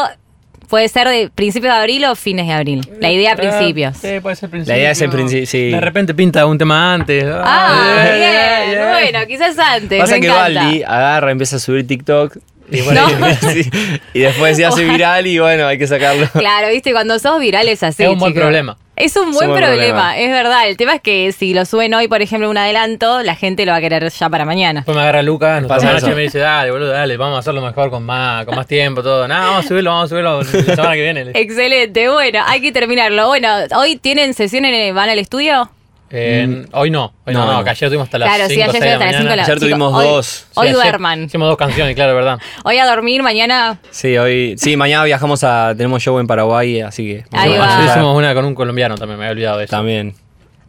puede 0.72 0.88
ser 0.88 1.08
de 1.10 1.30
principios 1.30 1.74
de 1.74 1.80
abril 1.82 2.06
o 2.06 2.16
fines 2.16 2.48
de 2.48 2.54
abril. 2.54 2.90
La 3.01 3.12
idea 3.12 3.34
a 3.34 3.36
principios. 3.36 3.98
Sí, 3.98 4.22
puede 4.22 4.38
ser 4.38 4.50
principio. 4.50 4.74
La 4.74 4.80
idea 4.80 4.92
es 4.92 5.01
el 5.01 5.10
principio, 5.10 5.46
sí. 5.46 5.70
De 5.70 5.82
repente 5.82 6.13
pinta 6.13 6.46
un 6.46 6.58
tema 6.58 6.94
antes. 6.94 7.25
Ah, 7.30 8.06
Eh, 8.08 8.66
bien, 8.70 8.90
bueno, 8.90 9.28
quizás 9.28 9.60
antes. 9.60 10.00
Pasa 10.00 10.13
me 10.16 10.22
que 10.22 10.28
encanta. 10.28 10.63
Baldi 10.63 10.84
agarra, 10.84 11.32
empieza 11.32 11.58
a 11.58 11.60
subir 11.60 11.86
TikTok. 11.86 12.38
Y, 12.72 12.78
No. 12.84 13.06
sí, 13.51 13.70
y 14.13 14.20
después 14.22 14.56
se 14.56 14.63
hace 14.66 14.86
viral 14.90 15.28
y 15.28 15.40
bueno, 15.40 15.68
hay 15.68 15.78
que 15.78 15.88
sacarlo. 15.88 16.30
Claro, 16.32 16.70
viste, 16.70 16.94
cuando 16.94 17.20
sos 17.20 17.38
viral 17.42 17.68
es 17.68 17.84
así. 17.84 18.04
Es 18.04 18.10
un 18.10 18.20
buen 18.20 18.34
problema. 18.34 18.78
Es 19.03 19.15
un 19.15 19.31
buen, 19.31 19.50
problema, 19.50 19.67
problema. 19.67 20.17
es 20.17 20.29
verdad. 20.29 20.67
El 20.67 20.77
tema 20.77 20.96
es 20.96 21.01
que 21.01 21.31
si 21.31 21.53
lo 21.53 21.65
suben 21.65 21.93
hoy, 21.93 22.08
por 22.08 22.22
ejemplo, 22.22 22.50
un 22.50 22.58
adelanto, 22.58 23.24
la 23.24 23.36
gente 23.36 23.65
lo 23.65 23.72
va 23.72 23.77
a 23.79 23.81
querer 23.81 24.10
ya 24.10 24.29
para 24.29 24.46
mañana. 24.46 24.81
Después 24.81 24.96
me 24.96 25.01
agarra 25.01 25.22
Lucas, 25.22 25.63
Pasa 25.65 25.98
eso. 25.98 26.12
y 26.12 26.15
me 26.15 26.22
dice, 26.22 26.39
dale, 26.39 26.72
boludo, 26.72 26.89
dale, 26.91 27.17
vamos 27.17 27.38
a 27.38 27.39
hacerlo 27.39 27.62
mejor 27.62 27.89
con 27.89 28.03
más, 28.03 28.46
con 28.46 28.55
más 28.55 28.67
tiempo, 28.67 29.01
todo. 29.01 29.27
Nada, 29.27 29.48
vamos 29.48 29.65
a 29.65 29.67
subirlo, 29.67 29.91
vamos 29.91 30.05
a 30.05 30.10
subirlo 30.10 30.41
la 30.41 30.75
semana 30.75 30.96
que 30.96 31.01
viene. 31.01 31.31
Excelente, 31.34 32.10
bueno, 32.10 32.43
hay 32.46 32.62
que 32.62 32.72
terminarlo. 32.72 33.27
Bueno, 33.27 33.50
¿hoy 33.75 33.96
tienen 33.96 34.34
sesión 34.34 34.65
en 34.65 34.96
van 34.96 35.10
al 35.10 35.20
estudio? 35.20 35.70
Eh, 36.13 36.65
Hoy 36.74 36.89
no, 36.91 37.13
hoy 37.25 37.34
no, 37.34 37.39
No, 37.39 37.46
no, 37.46 37.58
no. 37.60 37.63
que 37.63 37.70
ayer 37.70 37.89
tuvimos 37.89 38.06
hasta 38.06 38.18
las 38.20 38.27
claro, 38.27 38.50
5 38.50 38.53
sí, 38.53 38.62
ayer 38.62 38.74
de 38.82 38.88
la 38.89 38.94
hasta 38.94 39.06
las 39.06 39.12
5 39.15 39.18
de 39.18 39.24
la 39.24 39.30
mañana. 39.30 39.44
Ayer 39.44 39.60
tuvimos 39.60 39.94
hoy- 39.94 40.06
dos. 40.08 40.46
Hoy 40.56 40.68
Sí, 40.68 40.74
duerman. 40.74 41.24
Hicimos 41.24 41.48
dos 41.48 41.58
canciones, 41.58 41.96
claro, 41.96 42.15
verdad. 42.15 42.39
Hoy 42.65 42.77
a 42.80 42.86
dormir, 42.86 43.24
mañana. 43.24 43.80
Sí, 43.91 44.18
hoy. 44.18 44.56
Sí, 44.58 44.75
mañana 44.75 45.06
viajamos 45.06 45.44
a. 45.46 45.74
Tenemos 45.77 46.03
show 46.03 46.20
en 46.20 46.27
Paraguay, 46.27 46.82
así 46.82 47.06
que. 47.08 47.25
Ahí 47.32 47.58
va. 47.58 47.77
Ayer 47.77 47.89
hicimos 47.91 48.18
una 48.18 48.34
con 48.34 48.44
un 48.46 48.56
colombiano 48.56 48.96
también, 48.96 49.20
me 49.20 49.25
había 49.25 49.32
olvidado 49.34 49.58
de 49.60 49.63
eso. 49.65 49.72
También. 49.72 50.13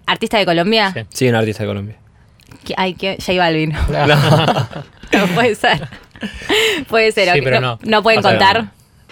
Artista 0.06 0.38
de 0.38 0.44
Colombia. 0.44 0.92
Sí. 0.94 1.00
Sí, 1.08 1.28
un 1.28 1.34
artista 1.34 1.64
de 1.64 1.68
Colombia. 1.68 1.96
¿Qué- 2.64 2.74
Ay, 2.76 2.94
que 2.94 3.16
J 3.18 3.32
Balvin. 3.38 3.72
No 5.12 5.26
puede 5.34 5.54
ser. 5.56 5.88
Puede 6.88 7.12
ser. 7.12 7.32
Sí, 7.32 7.38
ok. 7.38 7.44
pero 7.44 7.60
no, 7.60 7.78
no. 7.82 7.90
no 7.90 8.02
pueden 8.02 8.20
O 8.20 8.22
sea, 8.22 8.30
contar. 8.30 8.66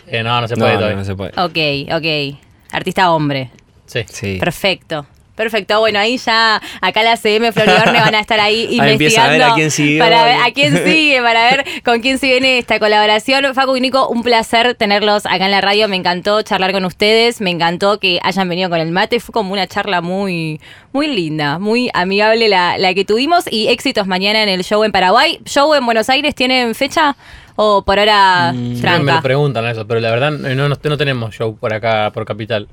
Eh, 0.06 0.22
no, 0.22 0.40
no 0.40 0.48
se 0.48 0.56
puede 0.56 0.72
no, 0.72 0.78
todavía. 0.78 0.96
no 0.96 1.04
se 1.04 1.14
puede. 1.14 1.32
Ok, 1.36 1.92
ok. 1.94 2.38
Artista 2.72 3.10
hombre. 3.10 3.50
Sí. 3.86 4.04
Sí. 4.08 4.36
Perfecto. 4.38 5.06
Perfecto, 5.40 5.80
bueno, 5.80 5.98
ahí 5.98 6.18
ya 6.18 6.60
acá 6.82 7.02
la 7.02 7.16
CM 7.16 7.50
Floriborne 7.50 7.98
van 7.98 8.14
a 8.14 8.20
estar 8.20 8.38
ahí 8.38 8.66
a 8.78 8.92
investigando 8.92 9.32
ver 9.32 9.42
a 9.42 9.54
quién 9.54 9.98
para 9.98 10.24
ver 10.24 10.36
a 10.38 10.50
quién 10.52 10.84
sigue, 10.84 11.22
para 11.22 11.44
ver 11.44 11.64
con 11.82 12.00
quién 12.02 12.18
se 12.18 12.26
viene 12.26 12.58
esta 12.58 12.78
colaboración. 12.78 13.54
Facu 13.54 13.74
y 13.74 13.80
Nico, 13.80 14.06
un 14.08 14.22
placer 14.22 14.74
tenerlos 14.74 15.24
acá 15.24 15.46
en 15.46 15.52
la 15.52 15.62
radio, 15.62 15.88
me 15.88 15.96
encantó 15.96 16.42
charlar 16.42 16.72
con 16.72 16.84
ustedes, 16.84 17.40
me 17.40 17.48
encantó 17.48 17.98
que 17.98 18.20
hayan 18.22 18.50
venido 18.50 18.68
con 18.68 18.80
el 18.80 18.92
mate, 18.92 19.18
fue 19.18 19.32
como 19.32 19.54
una 19.54 19.66
charla 19.66 20.02
muy, 20.02 20.60
muy 20.92 21.06
linda, 21.06 21.58
muy 21.58 21.88
amigable 21.94 22.50
la, 22.50 22.76
la 22.76 22.92
que 22.92 23.06
tuvimos 23.06 23.50
y 23.50 23.68
éxitos 23.68 24.06
mañana 24.06 24.42
en 24.42 24.50
el 24.50 24.62
show 24.62 24.84
en 24.84 24.92
Paraguay. 24.92 25.40
¿Show 25.46 25.72
en 25.72 25.86
Buenos 25.86 26.10
Aires 26.10 26.34
tienen 26.34 26.74
fecha 26.74 27.16
o 27.56 27.82
por 27.82 27.98
ahora 27.98 28.52
Siempre 28.52 28.98
me 28.98 29.12
lo 29.12 29.22
preguntan 29.22 29.66
eso, 29.68 29.86
pero 29.86 30.00
la 30.00 30.10
verdad 30.10 30.34
eh, 30.44 30.54
no, 30.54 30.68
no, 30.68 30.76
no 30.82 30.96
tenemos 30.98 31.34
show 31.34 31.56
por 31.56 31.72
acá, 31.72 32.10
por 32.12 32.26
Capital. 32.26 32.68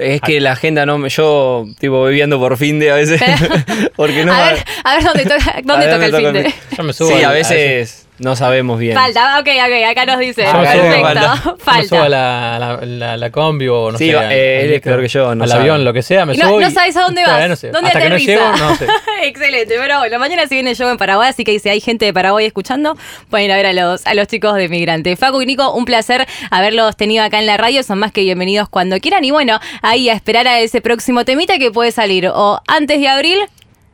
Es 0.00 0.20
que 0.20 0.40
la 0.40 0.52
agenda 0.52 0.86
no 0.86 0.98
me. 0.98 1.08
Yo, 1.08 1.66
tipo, 1.78 1.98
voy 1.98 2.14
viendo 2.14 2.38
por 2.38 2.56
fin 2.56 2.78
de 2.78 2.90
a 2.90 2.94
veces. 2.94 3.20
porque 3.96 4.24
no. 4.24 4.32
a 4.32 4.52
ver, 4.52 4.64
a 4.84 4.94
ver 4.96 5.04
dónde 5.04 5.22
toca, 5.24 5.60
dónde 5.64 5.86
a 5.86 5.88
ver 5.88 6.10
toca 6.10 6.18
el 6.18 6.24
fin 6.24 6.32
de... 6.32 6.54
Yo 6.76 6.82
me 6.82 6.92
subo 6.92 7.08
Sí, 7.08 7.14
al- 7.16 7.24
a 7.24 7.28
a 7.28 7.32
veces 7.32 8.06
no 8.20 8.36
sabemos 8.36 8.78
bien. 8.78 8.94
Falta, 8.94 9.40
ok, 9.40 9.48
ok, 9.48 9.90
acá 9.90 10.06
nos 10.06 10.18
dice. 10.20 10.44
No 10.44 10.60
Perfecto, 10.60 11.00
falta. 11.02 11.36
falta. 11.58 11.80
me 11.80 11.86
subo 11.88 12.02
a 12.02 12.08
la, 12.08 12.58
la, 12.60 12.86
la, 12.86 13.16
la 13.16 13.30
combi 13.30 13.66
o 13.68 13.90
no 13.90 13.98
Sí, 13.98 14.10
sé. 14.10 14.16
eh, 14.30 14.64
él 14.64 14.72
es 14.74 14.80
peor 14.80 15.00
que 15.02 15.08
yo, 15.08 15.34
no 15.34 15.42
al 15.44 15.50
sabe. 15.50 15.62
avión, 15.62 15.84
lo 15.84 15.92
que 15.92 16.02
sea, 16.02 16.24
me 16.26 16.34
no, 16.36 16.46
subo. 16.48 16.60
no 16.60 16.68
y- 16.68 16.72
sabes 16.72 16.96
a 16.96 17.00
dónde 17.02 17.22
todavía 17.24 17.42
vas. 17.44 17.50
no 17.50 17.56
sé. 17.56 17.70
¿Dónde 17.70 17.88
Hasta 17.88 18.00
que 18.00 18.08
no 18.08 18.14
aterriza? 18.14 18.32
llego, 18.32 18.56
no 18.56 18.76
sé. 18.76 18.86
Excelente, 19.24 19.74
pero 19.78 19.98
bueno, 19.98 20.18
mañana 20.18 20.46
se 20.46 20.54
viene 20.54 20.70
el 20.70 20.76
show 20.76 20.88
en 20.88 20.96
Paraguay, 20.96 21.28
así 21.30 21.44
que 21.44 21.58
si 21.58 21.68
hay 21.68 21.80
gente 21.80 22.04
de 22.04 22.12
Paraguay 22.12 22.46
escuchando, 22.46 22.96
pueden 23.28 23.46
ir 23.46 23.52
a 23.52 23.56
ver 23.56 23.66
a 23.66 23.72
los, 23.72 24.06
a 24.06 24.14
los 24.14 24.26
chicos 24.28 24.54
de 24.54 24.68
Migrante. 24.68 25.16
Facu 25.16 25.40
y 25.42 25.46
Nico, 25.46 25.72
un 25.72 25.84
placer 25.84 26.26
haberlos 26.50 26.96
tenido 26.96 27.24
acá 27.24 27.38
en 27.38 27.46
la 27.46 27.56
radio, 27.56 27.82
son 27.82 27.98
más 27.98 28.12
que 28.12 28.20
bienvenidos 28.22 28.68
cuando 28.68 28.98
quieran. 29.00 29.24
Y 29.24 29.30
bueno, 29.30 29.58
ahí 29.82 30.08
a 30.08 30.12
esperar 30.14 30.46
a 30.46 30.60
ese 30.60 30.80
próximo 30.80 31.24
temita 31.24 31.58
que 31.58 31.70
puede 31.70 31.90
salir 31.90 32.28
o 32.28 32.60
antes 32.68 33.00
de 33.00 33.08
abril 33.08 33.38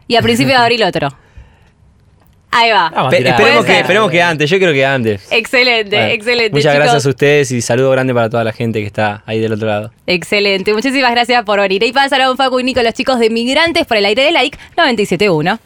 y 0.09 0.17
a 0.17 0.23
principios 0.23 0.59
de 0.59 0.63
abril 0.65 0.83
otro. 0.85 1.09
Ahí 2.59 2.71
va. 2.71 2.87
A 2.87 3.09
Pe- 3.11 3.19
esperemos, 3.29 3.65
que, 3.67 3.73
ser. 3.73 3.81
esperemos 3.83 4.11
que 4.11 4.23
antes, 4.23 4.49
yo 4.49 4.59
creo 4.59 4.73
que 4.73 4.87
antes. 4.87 5.27
Excelente, 5.31 5.95
Bueno, 5.97 6.13
excelente. 6.13 6.51
Muchas 6.53 6.73
chicos. 6.73 6.85
gracias 6.85 7.07
a 7.07 7.09
ustedes 7.11 7.51
y 7.53 7.61
saludo 7.61 7.91
grande 7.91 8.15
para 8.15 8.31
toda 8.31 8.45
la 8.45 8.53
gente 8.53 8.81
que 8.81 8.87
está 8.87 9.23
ahí 9.27 9.41
del 9.41 9.53
otro 9.53 9.67
lado. 9.69 9.91
Excelente, 10.07 10.73
muchísimas 10.73 11.11
gracias 11.11 11.45
por 11.45 11.61
venir. 11.61 11.83
Y 11.83 11.93
pasaron 11.93 12.37
Facu 12.37 12.59
y 12.61 12.65
Nico, 12.65 12.83
los 12.83 12.95
chicos 12.95 13.19
de 13.19 13.29
Migrantes 13.29 13.85
por 13.87 13.97
el 13.99 14.07
aire 14.07 14.23
de 14.25 14.31
Like 14.33 14.57
97.1. 14.77 15.59